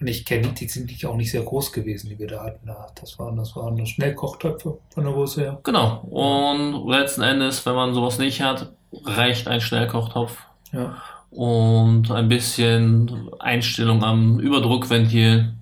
Und 0.00 0.08
ich 0.08 0.24
kenne 0.24 0.48
die, 0.48 0.68
sind 0.68 0.86
nicht- 0.86 1.06
auch 1.06 1.16
nicht 1.16 1.30
sehr 1.30 1.42
groß 1.42 1.72
gewesen, 1.72 2.08
die 2.10 2.18
wir 2.18 2.26
da 2.26 2.44
hatten. 2.44 2.66
Da- 2.66 2.86
Das 3.00 3.18
waren, 3.18 3.36
das 3.36 3.54
waren 3.56 3.86
Schnellkochtöpfe 3.86 4.78
von 4.90 5.04
der 5.04 5.12
Größe 5.12 5.40
her. 5.42 5.60
Genau. 5.62 5.98
Und 6.02 6.88
letzten 6.90 7.22
Endes, 7.22 7.64
wenn 7.64 7.74
man 7.74 7.94
sowas 7.94 8.18
nicht 8.18 8.42
hat, 8.42 8.72
reicht 9.04 9.48
ein 9.48 9.60
Schnellkochtopf 9.60 10.38
Ja. 10.72 10.96
und 11.30 12.10
ein 12.10 12.28
bisschen 12.28 13.30
Einstellung 13.38 14.02
am 14.04 14.40
Überdruckventil, 14.40 15.54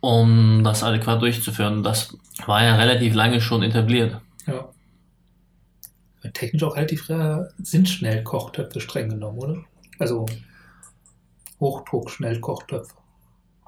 um 0.00 0.62
das 0.64 0.82
adäquat 0.82 1.22
durchzuführen. 1.22 1.82
Das 1.82 2.16
war 2.46 2.62
ja 2.62 2.76
relativ 2.76 3.14
lange 3.14 3.40
schon 3.40 3.62
etabliert. 3.62 4.20
ja. 4.46 4.68
Technisch 6.32 6.62
auch 6.62 6.74
relativ 6.76 7.10
rar 7.10 7.48
sind 7.58 7.86
Schnellkochtöpfe 7.88 8.80
streng 8.80 9.10
genommen, 9.10 9.38
oder? 9.38 9.56
Also 9.98 10.24
Hochdruck-Schnellkochtöpfe. 11.64 12.94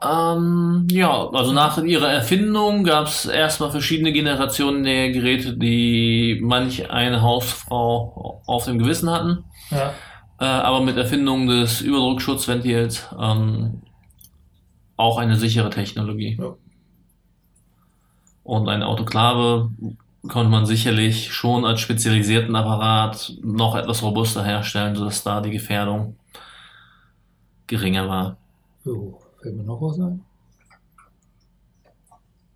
Ähm, 0.02 0.87
ja, 0.90 1.28
also 1.30 1.52
nach 1.52 1.82
ihrer 1.82 2.11
Erfindung 2.11 2.85
gab 2.85 3.06
es 3.06 3.24
erstmal 3.24 3.70
verschiedene 3.70 4.12
Generationen 4.12 4.85
der 4.85 5.11
Geräte, 5.11 5.56
die 5.56 6.38
manch 6.42 6.90
eine 6.90 7.22
Hausfrau 7.22 8.42
auf 8.46 8.66
dem 8.66 8.78
Gewissen 8.78 9.11
hatten. 9.11 9.44
Ja. 9.70 9.94
Äh, 10.38 10.44
aber 10.44 10.82
mit 10.82 10.98
Erfindung 10.98 11.46
des 11.46 11.80
Überdruckschutzventils 11.80 13.09
ähm, 13.18 13.82
auch 14.98 15.16
eine 15.16 15.37
sichere 15.37 15.70
Technologie. 15.70 16.37
Ja. 16.38 16.54
Und 18.42 18.68
eine 18.68 18.87
Autoklave 18.87 19.70
konnte 20.28 20.50
man 20.50 20.66
sicherlich 20.66 21.32
schon 21.32 21.64
als 21.64 21.80
spezialisierten 21.80 22.54
Apparat 22.54 23.32
noch 23.42 23.74
etwas 23.76 24.02
robuster 24.02 24.44
herstellen, 24.44 24.94
sodass 24.94 25.24
da 25.24 25.40
die 25.40 25.50
Gefährdung 25.50 26.16
geringer 27.66 28.09
war. 28.09 28.37
Jo, 28.85 29.18
fällt 29.42 29.57
mir 29.57 29.64
noch 29.64 29.81
was 29.81 29.98
ein? 29.98 30.24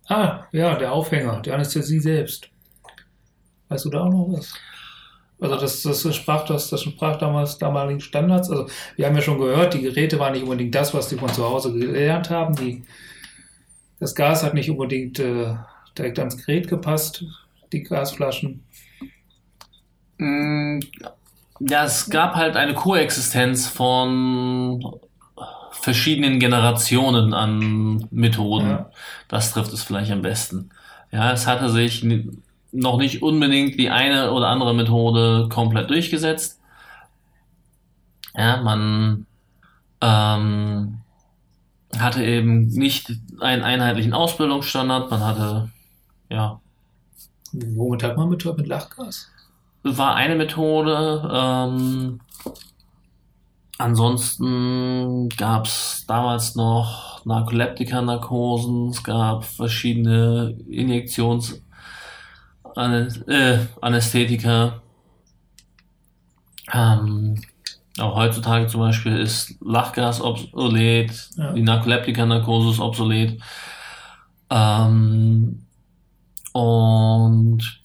Ah, 0.07 0.45
ja, 0.51 0.75
der 0.75 0.91
Aufhänger, 0.91 1.41
die 1.41 1.51
Anästhesie 1.51 1.99
selbst. 1.99 2.49
Weißt 3.69 3.85
du 3.85 3.89
da 3.89 4.01
auch 4.03 4.09
noch 4.09 4.27
was? 4.33 4.53
Also 5.39 5.55
das, 5.57 5.81
das 5.81 6.15
sprach 6.15 6.45
das, 6.45 6.69
das 6.69 6.83
sprach 6.83 7.17
damals 7.17 7.57
damaligen 7.57 7.99
Standards. 7.99 8.49
Also 8.49 8.67
wir 8.95 9.07
haben 9.07 9.15
ja 9.15 9.21
schon 9.21 9.39
gehört, 9.39 9.73
die 9.73 9.81
Geräte 9.81 10.19
waren 10.19 10.33
nicht 10.33 10.43
unbedingt 10.43 10.75
das, 10.75 10.93
was 10.93 11.07
die 11.07 11.15
von 11.15 11.29
zu 11.29 11.43
Hause 11.43 11.73
gelernt 11.73 12.29
haben. 12.29 12.55
Die, 12.55 12.83
das 13.99 14.13
Gas 14.13 14.43
hat 14.43 14.53
nicht 14.53 14.69
unbedingt 14.69 15.17
äh, 15.19 15.55
direkt 15.97 16.19
ans 16.19 16.37
Gerät 16.37 16.67
gepasst, 16.67 17.25
die 17.71 17.81
Gasflaschen. 17.81 18.63
Mm, 20.17 20.79
Ja, 21.67 21.83
es 21.85 22.09
gab 22.09 22.35
halt 22.35 22.55
eine 22.55 22.73
Koexistenz 22.73 23.67
von 23.67 24.99
verschiedenen 25.71 26.39
Generationen 26.39 27.33
an 27.33 28.07
Methoden. 28.11 28.69
Ja. 28.69 28.89
Das 29.27 29.53
trifft 29.53 29.73
es 29.73 29.83
vielleicht 29.83 30.11
am 30.11 30.21
besten. 30.21 30.71
Ja, 31.11 31.31
es 31.31 31.47
hatte 31.47 31.69
sich 31.69 32.05
noch 32.71 32.97
nicht 32.97 33.21
unbedingt 33.21 33.79
die 33.79 33.89
eine 33.89 34.31
oder 34.31 34.47
andere 34.47 34.73
Methode 34.73 35.49
komplett 35.49 35.89
durchgesetzt. 35.89 36.59
Ja, 38.35 38.61
man 38.61 39.25
ähm, 39.99 40.99
hatte 41.97 42.23
eben 42.23 42.67
nicht 42.67 43.11
einen 43.39 43.63
einheitlichen 43.63 44.13
Ausbildungsstandard. 44.13 45.11
Man 45.11 45.23
hatte, 45.25 45.69
ja, 46.29 46.61
Womit 47.53 48.03
hat 48.03 48.17
man 48.17 48.29
mit, 48.29 48.45
mit 48.45 48.67
Lachgas? 48.67 49.29
War 49.83 50.15
eine 50.15 50.35
Methode. 50.35 51.29
Ähm, 51.33 52.19
ansonsten 53.77 55.29
gab 55.29 55.65
es 55.65 56.05
damals 56.07 56.55
noch 56.55 57.25
Narkoleptika-Narkosen, 57.25 58.89
es 58.89 59.03
gab 59.03 59.43
verschiedene 59.43 60.55
Injektions 60.69 61.61
äh, 62.75 63.57
Anästhetika. 63.81 64.81
Ähm, 66.73 67.41
auch 67.99 68.15
heutzutage 68.15 68.67
zum 68.67 68.79
Beispiel 68.81 69.17
ist 69.17 69.55
Lachgas 69.61 70.21
obsolet, 70.21 71.11
Ja. 71.35 71.51
die 71.53 71.61
Narkoleptika-Narkose 71.63 72.69
ist 72.71 72.79
obsolet. 72.79 73.41
Ähm, 74.49 75.65
und 76.53 77.80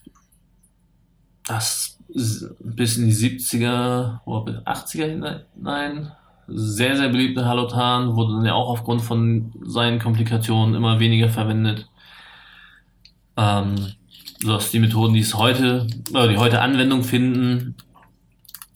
das 1.47 1.97
bis 2.09 2.97
in 2.97 3.07
die 3.07 3.13
70er 3.13 4.19
oder 4.25 4.51
bis 4.51 4.61
80er 4.65 5.41
hinein 5.55 6.11
sehr, 6.47 6.95
sehr 6.95 7.09
beliebte 7.09 7.45
Halotan 7.45 8.15
wurde 8.15 8.33
dann 8.33 8.45
ja 8.45 8.53
auch 8.53 8.69
aufgrund 8.69 9.01
von 9.01 9.51
seinen 9.65 9.99
Komplikationen 9.99 10.75
immer 10.75 10.99
weniger 10.99 11.29
verwendet. 11.29 11.89
Ähm, 13.35 13.75
sodass 14.39 14.71
die 14.71 14.79
Methoden, 14.79 15.13
die 15.13 15.19
es 15.19 15.35
heute, 15.35 15.87
oder 16.11 16.27
die 16.27 16.37
heute 16.37 16.61
Anwendung 16.61 17.03
finden, 17.03 17.75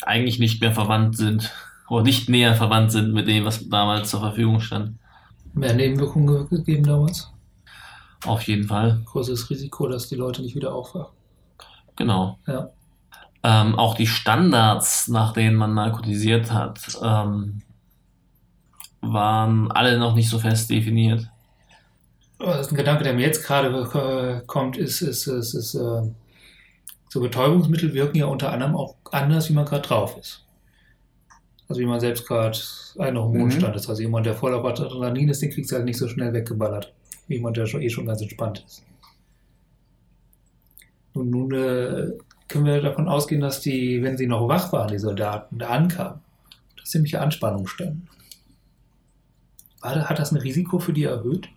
eigentlich 0.02 0.40
nicht 0.40 0.60
mehr 0.60 0.74
verwandt 0.74 1.16
sind 1.16 1.52
oder 1.90 2.04
nicht 2.04 2.30
näher 2.30 2.56
verwandt 2.56 2.92
sind 2.92 3.14
mit 3.14 3.28
dem, 3.28 3.46
was 3.46 3.70
damals 3.70 4.10
zur 4.10 4.20
Verfügung 4.20 4.60
stand. 4.60 4.98
Mehr 5.54 5.74
Nebenwirkungen 5.74 6.50
gegeben 6.50 6.84
damals. 6.84 7.32
Auf 8.26 8.44
jeden 8.44 8.66
Fall. 8.66 9.02
Großes 9.06 9.50
Risiko, 9.50 9.88
dass 9.88 10.08
die 10.08 10.16
Leute 10.16 10.42
nicht 10.42 10.56
wieder 10.56 10.74
aufwachen. 10.74 11.14
Genau. 12.02 12.40
Ja. 12.48 12.72
Ähm, 13.44 13.76
auch 13.78 13.94
die 13.94 14.08
Standards, 14.08 15.08
nach 15.08 15.34
denen 15.34 15.56
man 15.56 15.76
narkotisiert 15.76 16.52
hat, 16.52 16.80
ähm, 17.04 17.62
waren 19.02 19.72
alle 19.72 20.00
noch 20.00 20.16
nicht 20.16 20.30
so 20.30 20.40
fest 20.40 20.72
definiert. 20.72 21.28
Ein 22.40 22.76
Gedanke, 22.76 23.04
der 23.04 23.14
mir 23.14 23.28
jetzt 23.28 23.46
gerade 23.46 23.68
äh, 23.68 24.46
kommt, 24.48 24.78
ist, 24.78 25.02
ist, 25.02 25.28
ist, 25.28 25.54
ist 25.54 25.76
äh, 25.76 26.02
so 27.10 27.22
Betäubungsmittel 27.22 27.94
wirken 27.94 28.18
ja 28.18 28.26
unter 28.26 28.52
anderem 28.52 28.76
auch 28.76 28.96
anders, 29.12 29.48
wie 29.50 29.54
man 29.54 29.66
gerade 29.66 29.88
drauf 29.88 30.18
ist. 30.18 30.44
Also 31.70 31.82
wie 31.82 31.86
man 31.86 32.00
selbst 32.00 32.28
gerade 32.28 32.58
ein 32.98 33.16
Hormonstand 33.16 33.76
ist. 33.76 33.88
Also 33.88 34.02
jemand, 34.02 34.26
der 34.26 34.34
voll 34.34 34.56
auf 34.56 34.66
Adrenalin 34.66 35.30
ist, 35.30 35.44
den 35.44 35.52
kriegst 35.52 35.72
du 35.72 35.76
halt 35.76 35.86
nicht 35.86 35.98
so 35.98 36.08
schnell 36.08 36.34
weggeballert. 36.34 36.94
Wie 37.28 37.36
jemand, 37.36 37.58
der 37.58 37.68
schon, 37.68 37.84
eh 37.84 37.90
schon 37.92 38.08
ganz 38.08 38.22
entspannt 38.22 38.64
ist. 38.66 38.84
Und 41.14 41.30
nun 41.30 41.52
äh, 41.54 42.12
können 42.48 42.66
wir 42.66 42.82
davon 42.82 43.08
ausgehen, 43.08 43.42
dass 43.42 43.62
die, 43.62 44.02
wenn 44.04 44.18
sie 44.18 44.28
noch 44.28 44.48
wach 44.48 44.72
waren, 44.72 44.90
die 44.90 45.00
Soldaten, 45.00 45.58
da 45.58 45.70
ankamen, 45.70 46.22
dass 46.78 46.90
ziemliche 46.90 47.22
Anspannung 47.22 47.68
standen. 47.68 48.08
War, 49.82 50.10
hat 50.10 50.20
das 50.20 50.32
ein 50.32 50.38
Risiko 50.38 50.80
für 50.80 50.94
die 50.94 51.04
erhöht? 51.04 51.50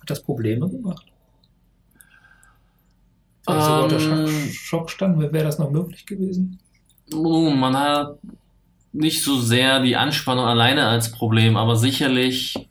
Hat 0.00 0.10
das 0.10 0.22
Probleme 0.22 0.68
gemacht? 0.68 1.06
Wenn 3.46 3.60
sie 3.60 3.82
unter 3.82 4.00
Ähm. 4.00 4.28
Schock, 4.28 4.52
Schock 4.52 4.90
standen, 4.90 5.20
wäre 5.20 5.44
das 5.44 5.58
noch 5.58 5.70
möglich 5.70 6.06
gewesen? 6.06 6.58
Nun, 7.10 7.58
man 7.58 7.76
hat 7.76 8.18
nicht 8.92 9.22
so 9.22 9.40
sehr 9.40 9.80
die 9.80 9.96
Anspannung 9.96 10.44
alleine 10.44 10.86
als 10.86 11.10
Problem, 11.10 11.56
aber 11.56 11.76
sicherlich 11.76 12.68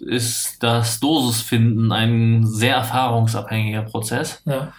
ist 0.00 0.62
das 0.62 1.00
Dosisfinden 1.00 1.92
ein 1.92 2.46
sehr 2.46 2.76
erfahrungsabhängiger 2.76 3.82
Prozess. 3.82 4.42
Ja, 4.44 4.72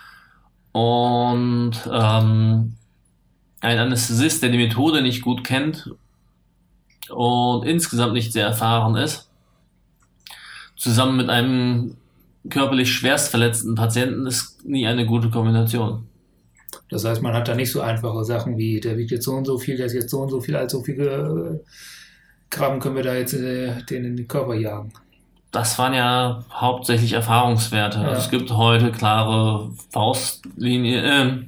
Und 0.72 1.74
ähm, 1.92 2.76
ein 3.62 3.78
Anästhesist, 3.78 4.42
der 4.42 4.50
die 4.50 4.58
Methode 4.58 5.02
nicht 5.02 5.22
gut 5.22 5.44
kennt 5.44 5.92
und 7.10 7.66
insgesamt 7.66 8.14
nicht 8.14 8.34
sehr 8.34 8.46
erfahren 8.46 8.96
ist, 8.96 9.30
zusammen 10.76 11.18
mit 11.18 11.30
einem 11.30 11.98
körperlich 12.50 12.92
schwerst 12.92 13.30
verletzten 13.30 13.76
Patienten 13.76 14.26
ist 14.26 14.66
nie 14.66 14.88
eine 14.88 15.06
gute 15.06 15.30
Kombination. 15.30 16.08
das 16.90 17.06
heißt, 17.06 17.22
man 17.22 17.34
hat 17.34 17.48
da 17.48 17.54
nicht 17.54 17.72
so 17.72 17.82
einfache 17.82 18.26
Sachen 18.26 18.58
wie, 18.58 18.80
der 18.80 18.98
wiegt 18.98 19.12
jetzt 19.12 19.26
so 19.26 19.34
und 19.34 19.46
so 19.46 19.60
viel, 19.60 19.78
der 19.78 19.86
ist 19.86 19.94
jetzt 19.94 20.10
so 20.10 20.22
und 20.22 20.30
so 20.30 20.42
viel, 20.42 20.56
als 20.56 20.72
so 20.72 20.82
viel 20.82 21.00
äh, 21.02 21.60
Gramm 22.50 22.80
können 22.80 22.96
wir 22.96 23.04
da 23.04 23.16
jetzt 23.16 23.34
äh, 23.34 23.82
den 23.84 24.06
in 24.06 24.18
den 24.18 24.28
Körper 24.28 24.56
jagen. 24.56 24.92
Das 25.52 25.78
waren 25.78 25.94
ja 25.94 26.44
hauptsächlich 26.54 27.14
Erfahrungswerte. 27.14 28.00
Ja. 28.00 28.08
Also 28.10 28.22
es 28.22 28.30
gibt 28.30 28.52
heute 28.52 28.92
klare 28.92 29.70
Faustlinie, 29.92 31.02
äh, 31.02 31.44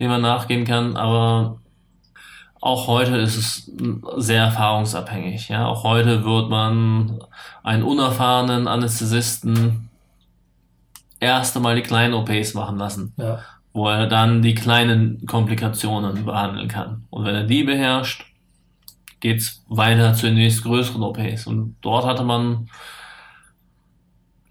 dem 0.00 0.08
man 0.10 0.22
nachgehen 0.22 0.64
kann, 0.64 0.96
aber 0.96 1.58
auch 2.60 2.86
heute 2.86 3.16
ist 3.18 3.36
es 3.36 3.70
sehr 4.16 4.44
erfahrungsabhängig. 4.44 5.50
Ja, 5.50 5.66
auch 5.66 5.84
heute 5.84 6.24
wird 6.24 6.48
man 6.48 7.18
einen 7.62 7.82
unerfahrenen 7.82 8.66
Anästhesisten 8.66 9.90
erst 11.20 11.56
einmal 11.56 11.76
die 11.76 11.82
kleinen 11.82 12.14
OPs 12.14 12.54
machen 12.54 12.78
lassen, 12.78 13.12
Ja. 13.18 13.40
wo 13.74 13.88
er 13.88 14.06
dann 14.06 14.40
die 14.40 14.54
kleinen 14.54 15.26
Komplikationen 15.26 16.24
behandeln 16.24 16.68
kann. 16.68 17.04
Und 17.10 17.26
wenn 17.26 17.34
er 17.34 17.44
die 17.44 17.64
beherrscht, 17.64 18.24
geht's 19.24 19.64
weiter 19.70 20.12
zu 20.12 20.26
den 20.26 20.34
nächstgrößeren 20.34 21.02
OPs. 21.02 21.46
Und 21.46 21.76
dort 21.80 22.04
hatte 22.04 22.24
man 22.24 22.68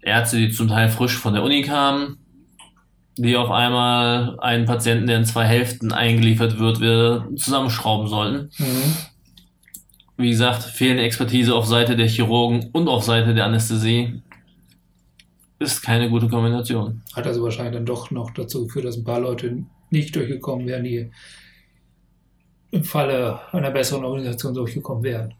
Ärzte, 0.02 0.36
die 0.36 0.50
zum 0.50 0.66
Teil 0.66 0.88
frisch 0.88 1.16
von 1.16 1.32
der 1.32 1.44
Uni 1.44 1.62
kamen, 1.62 2.18
die 3.16 3.36
auf 3.36 3.52
einmal 3.52 4.36
einen 4.40 4.64
Patienten, 4.64 5.06
der 5.06 5.18
in 5.18 5.24
zwei 5.26 5.44
Hälften 5.44 5.92
eingeliefert 5.92 6.58
wird, 6.58 6.80
wieder 6.80 7.28
zusammenschrauben 7.36 8.08
sollten. 8.08 8.50
Mhm. 8.58 8.96
Wie 10.16 10.30
gesagt, 10.30 10.64
fehlende 10.64 11.04
Expertise 11.04 11.54
auf 11.54 11.66
Seite 11.66 11.94
der 11.94 12.08
Chirurgen 12.08 12.70
und 12.72 12.88
auf 12.88 13.04
Seite 13.04 13.32
der 13.32 13.46
Anästhesie 13.46 14.22
ist 15.60 15.82
keine 15.82 16.10
gute 16.10 16.26
Kombination. 16.26 17.00
Hat 17.14 17.28
also 17.28 17.44
wahrscheinlich 17.44 17.74
dann 17.74 17.86
doch 17.86 18.10
noch 18.10 18.32
dazu 18.32 18.66
geführt, 18.66 18.86
dass 18.86 18.96
ein 18.96 19.04
paar 19.04 19.20
Leute 19.20 19.62
nicht 19.90 20.16
durchgekommen 20.16 20.66
wären, 20.66 20.82
die 20.82 21.12
im 22.74 22.82
Falle 22.82 23.40
einer 23.52 23.70
besseren 23.70 24.04
Organisation 24.04 24.52
durchgekommen 24.52 25.04
wären. 25.04 25.34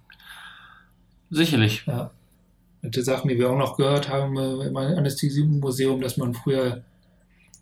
Sicherlich. 1.30 1.84
Ja. 1.86 2.12
Die 2.82 3.02
Sachen, 3.02 3.28
die 3.28 3.38
wir 3.38 3.50
auch 3.50 3.58
noch 3.58 3.76
gehört 3.76 4.08
haben 4.08 4.36
äh, 4.36 4.66
im 4.66 4.76
Anästhesiemuseum, 4.76 6.00
dass 6.00 6.16
man 6.16 6.34
früher 6.34 6.82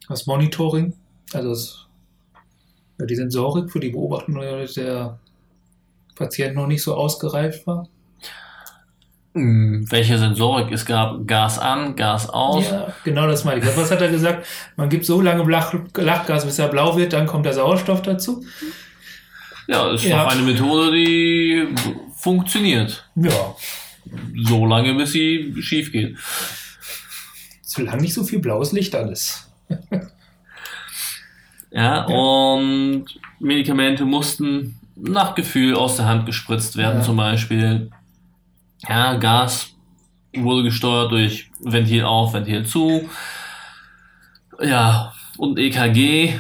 das 0.09 0.27
Monitoring, 0.27 0.95
also 1.33 1.51
das, 1.51 1.87
die 3.01 3.15
Sensorik 3.15 3.71
für 3.71 3.81
die 3.81 3.91
Beobachtung 3.91 4.35
der 4.35 5.19
Patient 6.17 6.55
noch 6.55 6.67
nicht 6.67 6.83
so 6.83 6.95
ausgereift 6.95 7.67
war. 7.67 7.89
Hm, 9.35 9.87
Welche 9.91 10.19
Sensorik? 10.19 10.71
Es 10.71 10.85
gab 10.85 11.27
Gas 11.27 11.59
an, 11.59 11.97
Gas 11.97 12.29
aus. 12.29 12.69
Ja, 12.69 12.93
genau 13.05 13.27
das 13.27 13.45
meine 13.45 13.61
ich. 13.61 13.77
Was 13.77 13.91
hat 13.91 14.03
er 14.03 14.11
gesagt? 14.11 14.47
Man 14.77 14.91
gibt 14.91 15.07
so 15.07 15.23
lange 15.23 15.51
Lach 15.51 15.73
Lachgas, 15.97 16.45
bis 16.45 16.59
er 16.59 16.69
blau 16.69 16.97
wird, 16.99 17.15
dann 17.15 17.27
kommt 17.27 17.47
der 17.47 17.55
Sauerstoff 17.55 18.03
dazu. 18.03 18.45
Ja, 19.69 19.91
ist 19.93 20.05
Ja. 20.05 20.25
doch 20.25 20.33
eine 20.33 20.43
Methode, 20.43 20.93
die 20.93 21.67
funktioniert. 22.17 23.09
Ja, 23.17 23.55
So 24.45 24.67
lange, 24.67 24.95
bis 24.95 25.13
sie 25.13 25.55
schief 25.61 25.93
geht. 25.93 26.17
solange 27.63 28.03
nicht 28.03 28.13
so 28.15 28.25
viel 28.25 28.39
blaues 28.41 28.73
Licht 28.73 28.95
an 28.95 29.09
ist. 29.11 29.49
Ja, 31.71 32.05
und 32.05 33.07
Medikamente 33.41 34.05
mussten 34.05 34.79
nach 34.95 35.35
Gefühl 35.35 35.75
aus 35.75 35.97
der 35.97 36.05
Hand 36.07 36.27
gespritzt 36.27 36.77
werden, 36.77 36.99
Ja. 36.99 37.03
zum 37.05 37.17
Beispiel. 37.17 37.91
Ja, 38.87 39.15
Gas 39.15 39.71
wurde 40.37 40.65
gesteuert 40.65 41.11
durch 41.13 41.51
Ventil 41.61 42.05
auf, 42.05 42.35
Ventil 42.35 42.67
zu. 42.67 43.09
Ja, 44.61 45.15
und 45.39 45.59
EKG 45.59 46.35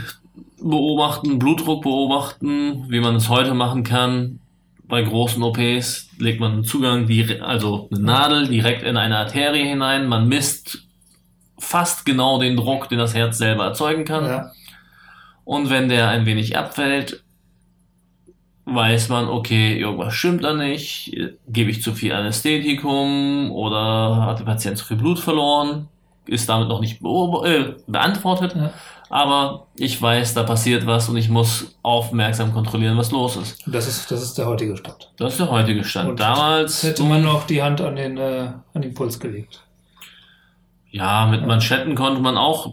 beobachten, 0.62 1.38
Blutdruck 1.38 1.82
beobachten, 1.82 2.86
wie 2.88 3.00
man 3.00 3.16
es 3.16 3.28
heute 3.28 3.54
machen 3.54 3.84
kann. 3.84 4.40
Bei 4.84 5.02
großen 5.02 5.42
OPs 5.42 6.10
legt 6.18 6.40
man 6.40 6.52
einen 6.52 6.64
Zugang, 6.64 7.08
also 7.40 7.88
eine 7.90 8.00
Nadel 8.00 8.48
direkt 8.48 8.82
in 8.82 8.96
eine 8.96 9.18
Arterie 9.18 9.64
hinein. 9.66 10.06
Man 10.06 10.28
misst 10.28 10.86
fast 11.58 12.04
genau 12.04 12.38
den 12.38 12.56
Druck, 12.56 12.88
den 12.88 12.98
das 12.98 13.14
Herz 13.14 13.38
selber 13.38 13.64
erzeugen 13.64 14.04
kann. 14.04 14.26
Ja, 14.26 14.50
Und 15.44 15.70
wenn 15.70 15.88
der 15.88 16.08
ein 16.08 16.26
wenig 16.26 16.58
abfällt, 16.58 17.22
weiß 18.64 19.08
man, 19.08 19.28
okay, 19.28 19.78
irgendwas 19.78 20.14
stimmt 20.14 20.44
da 20.44 20.54
nicht, 20.54 21.16
gebe 21.48 21.70
ich 21.70 21.82
zu 21.82 21.94
viel 21.94 22.12
Anästhetikum 22.12 23.50
oder 23.50 24.24
hat 24.26 24.40
der 24.40 24.44
Patient 24.44 24.78
zu 24.78 24.84
viel 24.84 24.96
Blut 24.96 25.18
verloren, 25.18 25.88
ist 26.26 26.48
damit 26.48 26.68
noch 26.68 26.80
nicht 26.80 27.00
äh, 27.02 27.74
beantwortet, 27.86 28.54
Ja. 28.54 28.72
Aber 29.12 29.66
ich 29.76 30.00
weiß, 30.00 30.32
da 30.32 30.42
passiert 30.42 30.86
was 30.86 31.10
und 31.10 31.18
ich 31.18 31.28
muss 31.28 31.76
aufmerksam 31.82 32.50
kontrollieren, 32.54 32.96
was 32.96 33.10
los 33.10 33.36
ist. 33.36 33.62
das 33.66 33.86
ist, 33.86 34.10
das 34.10 34.22
ist 34.22 34.38
der 34.38 34.46
heutige 34.46 34.74
Stand. 34.74 35.12
Das 35.18 35.32
ist 35.32 35.40
der 35.40 35.50
heutige 35.50 35.84
Stand. 35.84 36.08
Und 36.08 36.18
Damals 36.20 36.82
hätte 36.82 37.02
man 37.02 37.22
noch 37.22 37.46
die 37.46 37.62
Hand 37.62 37.82
an 37.82 37.96
den, 37.96 38.16
äh, 38.16 38.48
an 38.72 38.80
den 38.80 38.94
Puls 38.94 39.20
gelegt. 39.20 39.60
Ja, 40.90 41.26
mit 41.26 41.46
Manschetten 41.46 41.94
konnte 41.94 42.22
man 42.22 42.38
auch 42.38 42.72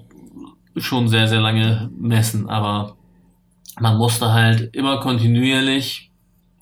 schon 0.78 1.10
sehr, 1.10 1.28
sehr 1.28 1.42
lange 1.42 1.90
messen, 1.98 2.50
aber 2.50 2.96
man 3.78 3.98
musste 3.98 4.32
halt 4.32 4.74
immer 4.74 5.02
kontinuierlich 5.02 6.10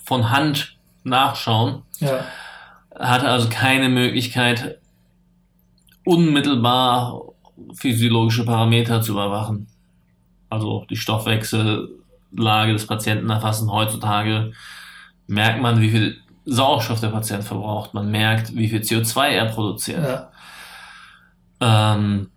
von 0.04 0.32
Hand 0.32 0.76
nachschauen, 1.04 1.84
Ja, 2.00 2.26
hatte 2.98 3.28
also 3.30 3.48
keine 3.50 3.90
Möglichkeit, 3.90 4.80
unmittelbar 6.04 7.22
physiologische 7.74 8.46
Parameter 8.46 9.02
zu 9.02 9.14
überwachen. 9.14 9.68
Also 10.50 10.86
die 10.90 10.96
Stoffwechsellage 10.96 12.74
des 12.74 12.88
Patienten 12.88 13.30
erfassen. 13.30 13.72
Heutzutage 13.72 14.52
merkt 15.28 15.62
man, 15.62 15.82
wie 15.82 15.90
viel 15.90 16.18
Sauerstoff 16.46 17.02
der 17.02 17.10
Patient 17.10 17.44
verbraucht. 17.44 17.94
Man 17.94 18.10
merkt, 18.10 18.56
wie 18.56 18.70
viel 18.70 18.80
CO2 18.82 19.28
er 19.28 19.46
produziert. 19.46 20.04
ja, 20.04 20.32
Ähm, 21.60 22.30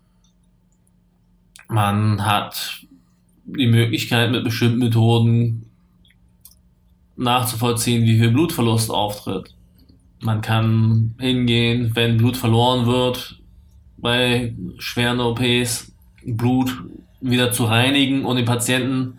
man 1.69 2.25
hat 2.25 2.81
die 3.45 3.69
Möglichkeit, 3.69 4.31
mit 4.31 4.45
bestimmten 4.45 4.79
Methoden 4.79 5.67
nachzuvollziehen, 7.17 8.05
wie 8.05 8.19
viel 8.19 8.31
Blutverlust 8.31 8.91
auftritt. 8.91 9.55
Man 10.21 10.41
kann 10.41 11.15
hingehen, 11.19 11.93
wenn 11.95 12.17
Blut 12.17 12.37
verloren 12.37 12.87
wird, 12.87 13.40
bei 14.01 14.55
schweren 14.79 15.21
OPs, 15.21 15.93
Blut 16.25 16.83
wieder 17.21 17.53
zu 17.53 17.65
reinigen 17.65 18.25
und 18.25 18.37
dem 18.37 18.45
Patienten 18.47 19.19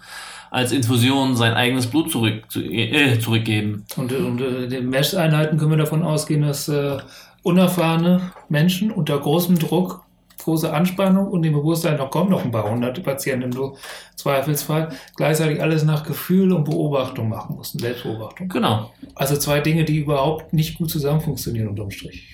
als 0.52 0.74
Infusion 0.74 1.36
sein 1.36 1.54
eigenes 1.54 1.88
Blut 1.88 2.12
zurück, 2.12 2.44
zu, 2.50 2.62
äh, 2.62 3.18
zurückgeben. 3.20 3.86
Und, 3.96 4.12
und 4.12 4.42
äh, 4.42 4.68
den 4.68 4.90
Messeinheiten 4.90 5.58
können 5.58 5.72
wir 5.72 5.78
davon 5.78 6.04
ausgehen, 6.04 6.42
dass 6.42 6.68
äh, 6.68 6.98
unerfahrene 7.42 8.34
Menschen 8.50 8.92
unter 8.92 9.18
großem 9.18 9.58
Druck, 9.58 10.04
große 10.44 10.74
Anspannung 10.74 11.28
und 11.28 11.44
dem 11.44 11.54
Bewusstsein, 11.54 11.98
noch 11.98 12.12
kommen 12.12 12.32
noch 12.32 12.44
ein 12.44 12.52
paar 12.52 12.70
hunderte 12.70 13.02
Patienten 13.02 13.54
im 13.54 13.72
Zweifelsfall, 14.16 14.90
gleichzeitig 15.16 15.62
alles 15.62 15.84
nach 15.84 16.04
Gefühl 16.04 16.52
und 16.52 16.66
Beobachtung 16.66 17.30
machen 17.30 17.56
mussten, 17.56 17.80
Selbstbeobachtung. 17.80 18.50
Genau. 18.50 18.92
Also 19.16 19.38
zwei 19.38 19.62
Dinge, 19.62 19.86
die 19.86 20.00
überhaupt 20.00 20.52
nicht 20.52 20.78
gut 20.78 20.90
zusammen 20.90 21.22
funktionieren 21.22 21.70
unterm 21.70 21.92
Strich. 21.92 22.28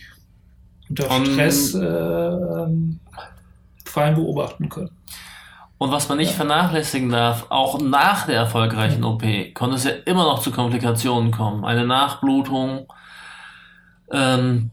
Unter 0.90 1.12
Und- 1.12 1.28
Stress 1.28 1.74
äh, 1.76 2.68
fein 3.86 4.16
beobachten 4.16 4.70
können. 4.70 4.92
Und 5.80 5.92
was 5.92 6.10
man 6.10 6.18
nicht 6.18 6.32
vernachlässigen 6.32 7.10
darf, 7.10 7.46
auch 7.50 7.80
nach 7.80 8.26
der 8.26 8.36
erfolgreichen 8.36 9.04
OP 9.04 9.22
konnte 9.54 9.76
es 9.76 9.84
ja 9.84 9.92
immer 10.06 10.24
noch 10.24 10.40
zu 10.42 10.50
Komplikationen 10.52 11.30
kommen. 11.32 11.64
Eine 11.66 11.86
Nachblutung, 11.86 12.88
ähm, 14.12 14.72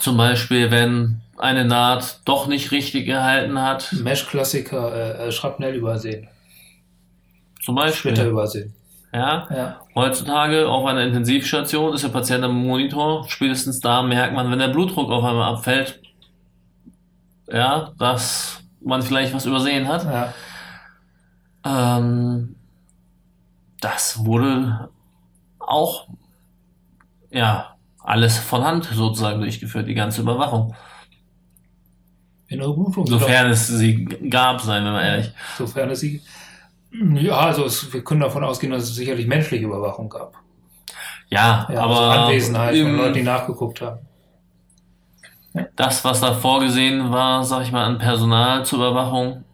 zum 0.00 0.16
Beispiel, 0.16 0.70
wenn 0.72 1.20
eine 1.38 1.64
Naht 1.64 2.20
doch 2.24 2.48
nicht 2.48 2.72
richtig 2.72 3.06
gehalten 3.06 3.60
hat, 3.60 3.92
Mesh-Klassiker, 3.92 4.92
äh, 5.22 5.28
äh, 5.28 5.32
Schrapnell 5.32 5.74
übersehen, 5.76 6.28
zum 7.62 7.76
Splitter 7.78 7.86
Beispiel. 7.86 8.26
übersehen. 8.26 8.74
Ja, 9.12 9.48
Ja, 9.50 9.80
heutzutage 9.94 10.68
auf 10.68 10.86
einer 10.86 11.02
Intensivstation 11.02 11.94
ist 11.94 12.04
der 12.04 12.10
Patient 12.10 12.44
am 12.44 12.54
Monitor. 12.62 13.28
Spätestens 13.28 13.80
da 13.80 14.02
merkt 14.02 14.34
man, 14.34 14.50
wenn 14.50 14.58
der 14.60 14.68
Blutdruck 14.68 15.10
auf 15.10 15.24
einmal 15.24 15.52
abfällt, 15.54 16.00
ja, 17.52 17.92
dass 17.98 18.62
man 18.80 19.02
vielleicht 19.02 19.34
was 19.34 19.46
übersehen 19.46 19.88
hat. 19.88 20.04
ja. 20.04 20.32
Ähm, 21.64 22.56
das 23.80 24.24
wurde 24.24 24.90
auch, 25.58 26.08
ja, 27.30 27.76
alles 28.02 28.38
von 28.38 28.64
Hand 28.64 28.84
sozusagen 28.84 29.40
durchgeführt, 29.40 29.88
die 29.88 29.94
ganze 29.94 30.20
Überwachung. 30.22 30.74
Sofern 33.06 33.50
es 33.50 33.68
sie 33.68 34.04
gab, 34.04 34.60
seien 34.60 34.84
wir 34.84 34.92
mal 34.92 35.04
ehrlich. 35.04 35.30
Sofern 35.56 35.90
es 35.90 36.00
sie. 36.00 36.20
Ja, 36.92 37.36
also 37.38 37.64
es, 37.64 37.92
wir 37.92 38.02
können 38.02 38.20
davon 38.20 38.42
ausgehen, 38.44 38.72
dass 38.72 38.82
es 38.84 38.94
sicherlich 38.94 39.26
menschliche 39.26 39.64
Überwachung 39.64 40.08
gab. 40.08 40.34
Ja, 41.28 41.68
Ja, 41.72 41.82
aber 41.82 42.00
also 42.00 42.20
Anwesenheit 42.22 42.76
von 42.76 42.96
Leuten, 42.96 43.14
die 43.14 43.22
nachgeguckt 43.22 43.80
haben. 43.80 44.00
das, 45.76 46.04
was 46.04 46.20
da 46.20 46.32
vorgesehen 46.34 47.10
war, 47.10 47.44
sag 47.44 47.62
ich 47.62 47.72
mal, 47.72 47.84
an 47.84 47.98
Personal 47.98 48.64
zur 48.64 48.78
Überwachung, 48.78 49.44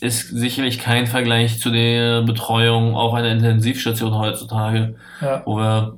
ist 0.00 0.28
sicherlich 0.28 0.78
kein 0.78 1.06
Vergleich 1.06 1.60
zu 1.60 1.70
der 1.70 2.22
Betreuung 2.22 2.96
auf 2.96 3.14
einer 3.14 3.30
Intensivstation 3.30 4.14
heutzutage, 4.18 4.96
Ja, 5.20 5.42
wo 5.46 5.56
wir 5.56 5.96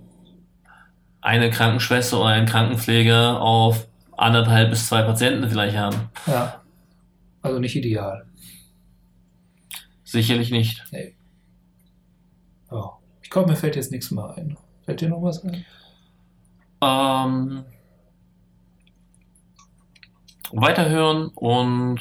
eine 1.21 1.51
Krankenschwester 1.51 2.21
oder 2.21 2.29
einen 2.29 2.47
Krankenpfleger 2.47 3.41
auf 3.41 3.87
anderthalb 4.17 4.71
bis 4.71 4.87
zwei 4.89 5.03
Patienten 5.03 5.49
vielleicht 5.49 5.77
haben. 5.77 6.11
ja. 6.27 6.61
Also 7.43 7.59
nicht 7.59 7.77
ideal. 7.77 8.25
Sicherlich 10.15 10.53
nicht. 10.53 10.85
Ja. 12.71 12.99
Ich 13.21 13.31
glaube, 13.31 13.51
mir 13.51 13.57
fällt 13.57 13.75
jetzt 13.75 13.91
nichts 13.91 14.13
mehr 14.13 14.33
ein. 14.37 14.57
Fällt 14.85 15.01
dir 15.01 15.09
noch 15.09 15.25
was 15.25 15.43
ein? 15.43 15.65
Ähm, 16.81 17.65
weiterhören 20.53 21.31
und 21.35 21.99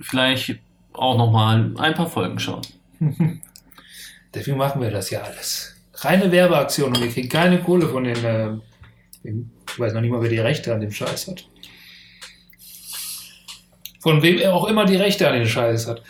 vielleicht 0.00 0.58
auch 0.94 1.16
nochmal 1.16 1.76
ein 1.78 1.94
paar 1.94 2.10
Folgen 2.10 2.40
schauen. 2.40 2.62
Deswegen 4.34 4.56
machen 4.56 4.82
wir 4.82 4.90
das 4.90 5.10
ja 5.10 5.22
alles. 5.22 5.76
Reine 5.92 6.32
Werbeaktion 6.32 6.88
und 6.88 7.00
wir 7.00 7.08
kriegen 7.08 7.28
keine 7.28 7.62
Kohle 7.62 7.86
von 7.86 8.02
den. 8.02 8.24
Äh, 8.24 8.54
ich 9.22 9.78
weiß 9.78 9.92
noch 9.92 10.00
nicht 10.00 10.10
mal, 10.10 10.22
wer 10.22 10.28
die 10.28 10.40
Rechte 10.40 10.74
an 10.74 10.80
dem 10.80 10.90
Scheiß 10.90 11.28
hat. 11.28 11.48
Von 14.00 14.22
wem 14.22 14.38
er 14.38 14.54
auch 14.54 14.66
immer 14.66 14.86
die 14.86 14.96
Rechte 14.96 15.28
an 15.28 15.34
den 15.34 15.46
Scheiß 15.46 15.86
hat. 15.86 16.02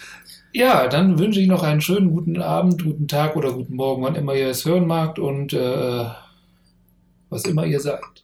Ja, 0.55 0.89
dann 0.89 1.19
wünsche 1.19 1.39
ich 1.41 1.49
noch 1.49 1.63
einen 1.63 1.81
schönen 1.83 2.11
guten 2.11 2.41
Abend, 2.41 2.83
guten 2.83 3.09
Tag 3.09 3.37
oder 3.37 3.53
guten 3.53 3.75
Morgen, 3.77 4.03
wann 4.05 4.15
immer 4.15 4.35
ihr 4.35 4.49
es 4.49 4.65
hören 4.65 4.87
magt 4.87 5.19
und 5.19 5.53
äh, 5.53 6.07
was 7.29 7.45
immer 7.45 7.67
ihr 7.67 7.81
sagt. 7.81 8.24